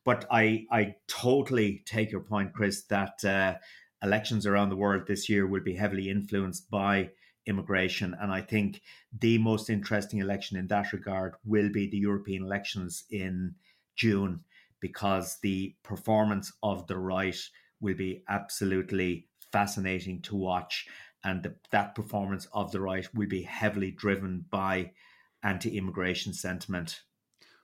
But 0.04 0.26
I, 0.30 0.66
I 0.70 0.96
totally 1.08 1.82
take 1.86 2.12
your 2.12 2.20
point, 2.22 2.52
Chris, 2.52 2.84
that 2.90 3.24
uh, 3.24 3.56
elections 4.04 4.46
around 4.46 4.70
the 4.70 4.82
world 4.84 5.04
this 5.08 5.30
year 5.30 5.48
will 5.48 5.64
be 5.64 5.76
heavily 5.76 6.10
influenced 6.10 6.70
by 6.70 7.12
immigration. 7.46 8.14
And 8.20 8.30
I 8.30 8.42
think 8.42 8.82
the 9.18 9.38
most 9.38 9.70
interesting 9.70 10.20
election 10.20 10.58
in 10.58 10.68
that 10.68 10.92
regard 10.92 11.36
will 11.46 11.70
be 11.72 11.90
the 11.90 12.04
European 12.10 12.44
elections 12.44 13.06
in 13.10 13.56
June, 13.96 14.44
because 14.82 15.38
the 15.42 15.76
performance 15.82 16.52
of 16.62 16.88
the 16.88 16.98
right 16.98 17.40
will 17.80 17.96
be 17.96 18.24
absolutely 18.28 19.30
fascinating 19.52 20.22
to 20.24 20.36
watch 20.36 20.88
and 21.24 21.44
the, 21.44 21.56
that 21.72 21.96
performance 21.96 22.48
of 22.54 22.72
the 22.72 22.82
right 22.82 23.08
will 23.14 23.28
be 23.28 23.44
heavily 23.44 23.92
driven 23.92 24.46
by 24.50 24.92
anti-immigration 25.44 26.34
sentiment. 26.34 27.02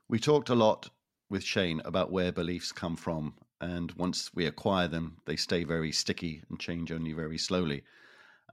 We 0.08 0.20
talked 0.20 0.50
a 0.50 0.56
lot 0.56 0.90
with 1.30 1.44
Shane 1.44 1.82
about 1.84 2.12
where 2.12 2.32
beliefs 2.32 2.72
come 2.72 2.96
from, 2.96 3.34
and 3.60 3.92
once 3.94 4.32
we 4.34 4.46
acquire 4.46 4.88
them, 4.88 5.18
they 5.26 5.36
stay 5.36 5.64
very 5.64 5.92
sticky 5.92 6.44
and 6.50 6.60
change 6.60 6.92
only 6.92 7.14
very 7.14 7.38
slowly. 7.38 7.84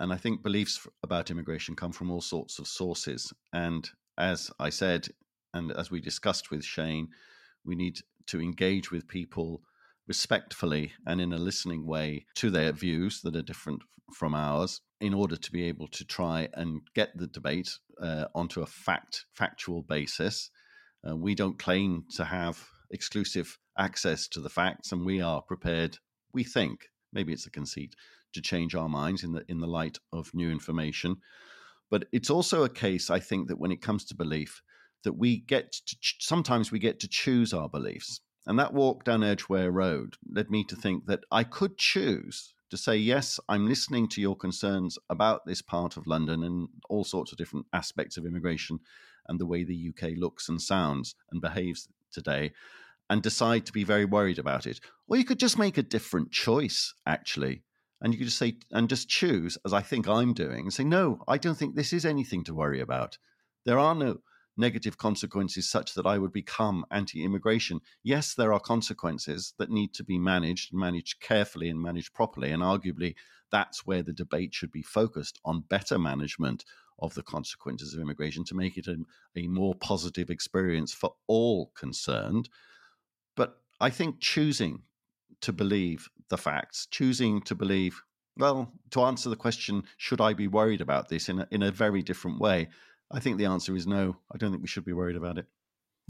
And 0.00 0.12
I 0.12 0.16
think 0.16 0.42
beliefs 0.42 0.86
about 1.02 1.30
immigration 1.30 1.76
come 1.76 1.92
from 1.92 2.10
all 2.10 2.20
sorts 2.20 2.58
of 2.58 2.66
sources. 2.66 3.32
And 3.52 3.88
as 4.18 4.50
I 4.58 4.70
said, 4.70 5.08
and 5.52 5.70
as 5.70 5.90
we 5.90 6.00
discussed 6.00 6.50
with 6.50 6.64
Shane, 6.64 7.08
we 7.64 7.76
need 7.76 8.00
to 8.26 8.40
engage 8.40 8.90
with 8.90 9.06
people 9.06 9.62
respectfully 10.08 10.92
and 11.06 11.20
in 11.20 11.32
a 11.32 11.38
listening 11.38 11.86
way 11.86 12.26
to 12.34 12.50
their 12.50 12.72
views 12.72 13.20
that 13.22 13.36
are 13.36 13.42
different 13.42 13.82
from 14.12 14.34
ours 14.34 14.80
in 15.04 15.14
order 15.14 15.36
to 15.36 15.52
be 15.52 15.64
able 15.64 15.88
to 15.88 16.04
try 16.04 16.48
and 16.54 16.80
get 16.94 17.10
the 17.18 17.28
debate 17.28 17.70
uh, 18.00 18.26
onto 18.34 18.62
a 18.62 18.66
fact 18.66 19.26
factual 19.34 19.82
basis 19.82 20.50
Uh, 21.06 21.16
we 21.16 21.34
don't 21.34 21.58
claim 21.58 22.04
to 22.16 22.24
have 22.24 22.66
exclusive 22.90 23.58
access 23.78 24.28
to 24.28 24.40
the 24.40 24.50
facts, 24.50 24.92
and 24.92 25.04
we 25.06 25.20
are 25.20 25.42
prepared, 25.42 25.98
we 26.32 26.44
think, 26.44 26.90
maybe 27.12 27.32
it's 27.32 27.46
a 27.46 27.50
conceit, 27.50 27.94
to 28.32 28.40
change 28.40 28.74
our 28.74 28.88
minds 28.88 29.22
in 29.24 29.32
the 29.32 29.44
in 29.48 29.60
the 29.60 29.66
light 29.66 29.98
of 30.12 30.34
new 30.34 30.50
information. 30.50 31.16
But 31.90 32.06
it's 32.12 32.30
also 32.30 32.64
a 32.64 32.68
case, 32.68 33.10
I 33.10 33.20
think, 33.20 33.48
that 33.48 33.58
when 33.58 33.72
it 33.72 33.82
comes 33.82 34.04
to 34.06 34.16
belief, 34.16 34.62
that 35.04 35.18
we 35.18 35.38
get 35.38 35.72
to 35.72 35.96
ch- 36.00 36.16
sometimes 36.20 36.72
we 36.72 36.78
get 36.78 37.00
to 37.00 37.08
choose 37.08 37.52
our 37.52 37.68
beliefs. 37.68 38.20
And 38.46 38.58
that 38.58 38.74
walk 38.74 39.04
down 39.04 39.24
Edgware 39.24 39.72
Road 39.72 40.16
led 40.30 40.50
me 40.50 40.64
to 40.64 40.76
think 40.76 41.06
that 41.06 41.24
I 41.30 41.44
could 41.44 41.78
choose 41.78 42.53
to 42.74 42.82
say, 42.82 42.96
yes, 42.96 43.38
I'm 43.48 43.68
listening 43.68 44.08
to 44.08 44.20
your 44.20 44.36
concerns 44.36 44.98
about 45.08 45.46
this 45.46 45.62
part 45.62 45.96
of 45.96 46.08
London 46.08 46.42
and 46.42 46.68
all 46.90 47.04
sorts 47.04 47.30
of 47.30 47.38
different 47.38 47.66
aspects 47.72 48.16
of 48.16 48.26
immigration 48.26 48.80
and 49.28 49.38
the 49.38 49.46
way 49.46 49.62
the 49.62 49.90
UK 49.90 50.10
looks 50.16 50.48
and 50.48 50.60
sounds 50.60 51.14
and 51.30 51.40
behaves 51.40 51.88
today, 52.12 52.52
and 53.08 53.22
decide 53.22 53.64
to 53.66 53.72
be 53.72 53.84
very 53.84 54.04
worried 54.04 54.38
about 54.38 54.66
it. 54.66 54.80
Or 55.06 55.16
you 55.16 55.24
could 55.24 55.38
just 55.38 55.58
make 55.58 55.78
a 55.78 55.82
different 55.82 56.32
choice, 56.32 56.94
actually. 57.06 57.62
And 58.00 58.12
you 58.12 58.18
could 58.18 58.26
just 58.26 58.38
say, 58.38 58.56
and 58.72 58.88
just 58.88 59.08
choose, 59.08 59.56
as 59.64 59.72
I 59.72 59.80
think 59.80 60.08
I'm 60.08 60.34
doing, 60.34 60.60
and 60.60 60.72
say, 60.72 60.84
no, 60.84 61.22
I 61.28 61.38
don't 61.38 61.56
think 61.56 61.74
this 61.74 61.92
is 61.92 62.04
anything 62.04 62.44
to 62.44 62.54
worry 62.54 62.80
about. 62.80 63.18
There 63.64 63.78
are 63.78 63.94
no 63.94 64.18
negative 64.56 64.96
consequences 64.96 65.68
such 65.68 65.94
that 65.94 66.06
I 66.06 66.18
would 66.18 66.32
become 66.32 66.84
anti 66.90 67.24
immigration. 67.24 67.80
Yes, 68.02 68.34
there 68.34 68.52
are 68.52 68.60
consequences 68.60 69.54
that 69.58 69.70
need 69.70 69.94
to 69.94 70.04
be 70.04 70.18
managed, 70.18 70.72
managed 70.72 71.20
carefully, 71.20 71.68
and 71.68 71.80
managed 71.80 72.14
properly. 72.14 72.50
And 72.50 72.62
arguably, 72.62 73.14
that's 73.50 73.86
where 73.86 74.02
the 74.02 74.12
debate 74.12 74.54
should 74.54 74.72
be 74.72 74.82
focused 74.82 75.40
on 75.44 75.64
better 75.68 75.98
management 75.98 76.64
of 76.98 77.14
the 77.14 77.22
consequences 77.22 77.94
of 77.94 78.00
immigration 78.00 78.44
to 78.44 78.54
make 78.54 78.76
it 78.76 78.86
a, 78.86 78.96
a 79.36 79.46
more 79.48 79.74
positive 79.74 80.30
experience 80.30 80.92
for 80.92 81.14
all 81.26 81.72
concerned. 81.76 82.48
But 83.36 83.60
I 83.80 83.90
think 83.90 84.20
choosing 84.20 84.82
to 85.40 85.52
believe 85.52 86.08
the 86.30 86.38
facts, 86.38 86.86
choosing 86.90 87.42
to 87.42 87.54
believe, 87.54 88.02
well, 88.36 88.72
to 88.90 89.02
answer 89.02 89.28
the 89.28 89.36
question, 89.36 89.84
should 89.96 90.20
I 90.20 90.32
be 90.32 90.48
worried 90.48 90.80
about 90.80 91.08
this 91.08 91.28
in 91.28 91.40
a, 91.40 91.48
in 91.50 91.62
a 91.62 91.70
very 91.70 92.02
different 92.02 92.40
way? 92.40 92.68
I 93.10 93.20
think 93.20 93.38
the 93.38 93.46
answer 93.46 93.76
is 93.76 93.86
no. 93.86 94.16
I 94.32 94.38
don't 94.38 94.50
think 94.50 94.62
we 94.62 94.68
should 94.68 94.84
be 94.84 94.92
worried 94.92 95.16
about 95.16 95.38
it. 95.38 95.46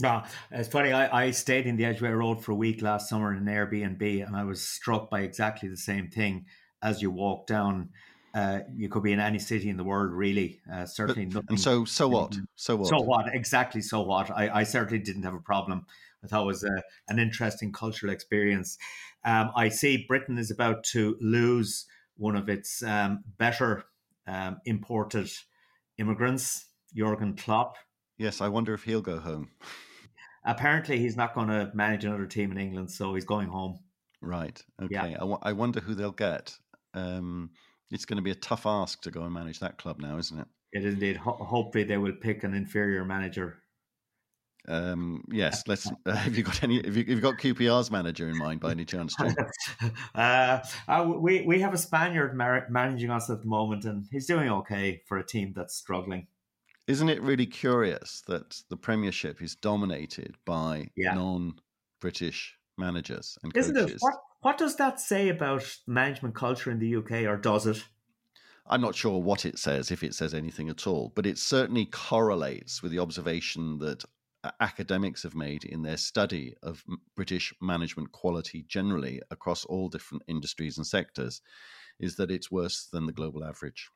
No, 0.01 0.23
it's 0.51 0.67
funny. 0.67 0.91
I, 0.91 1.27
I 1.27 1.31
stayed 1.31 1.67
in 1.67 1.77
the 1.77 1.85
Edgware 1.85 2.17
Road 2.17 2.43
for 2.43 2.51
a 2.51 2.55
week 2.55 2.81
last 2.81 3.07
summer 3.07 3.33
in 3.33 3.37
an 3.37 3.45
Airbnb, 3.45 4.25
and 4.25 4.35
I 4.35 4.43
was 4.43 4.61
struck 4.61 5.09
by 5.09 5.21
exactly 5.21 5.69
the 5.69 5.77
same 5.77 6.09
thing 6.09 6.45
as 6.81 7.01
you 7.01 7.11
walk 7.11 7.47
down. 7.47 7.89
Uh, 8.33 8.59
you 8.75 8.89
could 8.89 9.03
be 9.03 9.13
in 9.13 9.21
any 9.21 9.39
city 9.39 9.69
in 9.69 9.77
the 9.77 9.83
world, 9.85 10.11
really. 10.11 10.59
Uh, 10.71 10.85
certainly 10.85 11.25
but, 11.25 11.35
nothing. 11.35 11.47
And 11.51 11.59
so, 11.59 11.85
so 11.85 12.09
what? 12.09 12.35
So 12.55 12.75
what? 12.75 12.89
So 12.89 12.99
what? 12.99 13.33
Exactly. 13.33 13.79
So 13.79 14.01
what? 14.01 14.29
I, 14.29 14.49
I 14.49 14.63
certainly 14.63 15.01
didn't 15.01 15.23
have 15.23 15.33
a 15.33 15.39
problem. 15.39 15.85
I 16.21 16.27
thought 16.27 16.43
it 16.43 16.47
was 16.47 16.65
a, 16.65 16.83
an 17.07 17.17
interesting 17.17 17.71
cultural 17.71 18.11
experience. 18.11 18.77
Um, 19.23 19.51
I 19.55 19.69
see 19.69 20.05
Britain 20.05 20.37
is 20.37 20.51
about 20.51 20.83
to 20.91 21.15
lose 21.21 21.85
one 22.17 22.35
of 22.35 22.49
its 22.49 22.83
um, 22.83 23.23
better 23.37 23.85
um, 24.27 24.57
imported 24.65 25.31
immigrants 25.97 26.65
Jurgen 26.95 27.35
Klopp. 27.35 27.77
Yes, 28.17 28.41
I 28.41 28.47
wonder 28.47 28.73
if 28.73 28.83
he'll 28.83 29.01
go 29.01 29.19
home. 29.19 29.49
Apparently, 30.45 30.99
he's 30.99 31.17
not 31.17 31.33
going 31.33 31.47
to 31.47 31.71
manage 31.73 32.05
another 32.05 32.27
team 32.27 32.51
in 32.51 32.57
England, 32.57 32.91
so 32.91 33.15
he's 33.15 33.25
going 33.25 33.47
home. 33.47 33.79
Right. 34.21 34.61
Okay. 34.81 34.93
Yeah. 34.93 35.03
I, 35.03 35.13
w- 35.19 35.39
I 35.41 35.53
wonder 35.53 35.79
who 35.79 35.95
they'll 35.95 36.11
get. 36.11 36.55
Um, 36.93 37.49
it's 37.91 38.05
going 38.05 38.17
to 38.17 38.23
be 38.23 38.31
a 38.31 38.35
tough 38.35 38.65
ask 38.65 39.01
to 39.01 39.11
go 39.11 39.23
and 39.23 39.33
manage 39.33 39.59
that 39.59 39.77
club 39.77 39.99
now, 39.99 40.17
isn't 40.17 40.39
it? 40.39 40.47
It 40.71 40.85
is 40.85 40.93
indeed. 40.93 41.17
Ho- 41.17 41.43
hopefully, 41.43 41.83
they 41.83 41.97
will 41.97 42.13
pick 42.13 42.43
an 42.43 42.53
inferior 42.53 43.03
manager. 43.05 43.61
Um, 44.67 45.23
yes. 45.31 45.63
Let's. 45.67 45.91
Uh, 46.05 46.15
have 46.15 46.37
you 46.37 46.43
got 46.43 46.63
any? 46.63 46.77
Have 46.85 46.95
you, 46.95 47.05
have 47.05 47.21
got 47.21 47.37
QPR's 47.37 47.91
manager 47.91 48.29
in 48.29 48.37
mind 48.37 48.61
by 48.61 48.71
any 48.71 48.85
chance, 48.85 49.15
uh, 50.15 50.59
uh, 50.87 51.13
we 51.17 51.41
we 51.41 51.59
have 51.59 51.73
a 51.73 51.77
Spaniard 51.77 52.37
mar- 52.37 52.67
managing 52.69 53.09
us 53.09 53.29
at 53.29 53.41
the 53.41 53.47
moment, 53.47 53.85
and 53.85 54.05
he's 54.11 54.27
doing 54.27 54.49
okay 54.49 55.01
for 55.07 55.17
a 55.17 55.25
team 55.25 55.53
that's 55.55 55.75
struggling. 55.75 56.27
Isn't 56.87 57.09
it 57.09 57.21
really 57.21 57.47
curious 57.47 58.21
that 58.27 58.61
the 58.69 58.77
Premiership 58.77 59.41
is 59.41 59.55
dominated 59.55 60.35
by 60.45 60.89
yeah. 60.95 61.15
non-British 61.15 62.57
managers 62.77 63.37
and 63.41 63.53
coaches? 63.53 63.71
Isn't 63.71 63.89
it? 63.89 63.97
What, 63.99 64.15
what 64.41 64.57
does 64.57 64.75
that 64.75 64.99
say 64.99 65.29
about 65.29 65.63
management 65.87 66.35
culture 66.35 66.69
in 66.69 66.77
the 66.77 66.95
UK, 66.97 67.27
or 67.27 67.37
does 67.37 67.65
it? 67.65 67.83
I'm 68.67 68.81
not 68.81 68.95
sure 68.95 69.19
what 69.19 69.45
it 69.45 69.57
says, 69.57 69.89
if 69.89 70.03
it 70.03 70.13
says 70.13 70.33
anything 70.33 70.69
at 70.69 70.85
all, 70.85 71.11
but 71.15 71.25
it 71.25 71.39
certainly 71.39 71.85
correlates 71.85 72.83
with 72.83 72.91
the 72.91 72.99
observation 72.99 73.79
that 73.79 74.03
academics 74.59 75.23
have 75.23 75.33
made 75.33 75.63
in 75.63 75.81
their 75.81 75.97
study 75.97 76.53
of 76.61 76.83
British 77.15 77.51
management 77.61 78.11
quality 78.11 78.63
generally 78.67 79.21
across 79.31 79.65
all 79.65 79.89
different 79.89 80.23
industries 80.27 80.77
and 80.77 80.85
sectors, 80.85 81.41
is 81.99 82.15
that 82.17 82.29
it's 82.29 82.51
worse 82.51 82.87
than 82.91 83.07
the 83.07 83.11
global 83.11 83.43
average. 83.43 83.89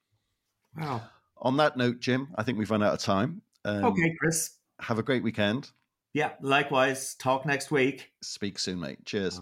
Wow 0.75 1.03
on 1.41 1.57
that 1.57 1.77
note, 1.77 1.99
Jim, 1.99 2.29
I 2.35 2.43
think 2.43 2.57
we've 2.57 2.71
run 2.71 2.83
out 2.83 2.93
of 2.93 2.99
time. 2.99 3.41
Um, 3.65 3.85
okay, 3.85 4.13
Chris. 4.19 4.57
Have 4.79 4.99
a 4.99 5.03
great 5.03 5.23
weekend. 5.23 5.71
Yeah, 6.13 6.31
likewise. 6.41 7.15
Talk 7.15 7.45
next 7.45 7.69
week. 7.71 8.11
Speak 8.21 8.57
soon, 8.57 8.79
mate. 8.79 9.05
Cheers. 9.05 9.41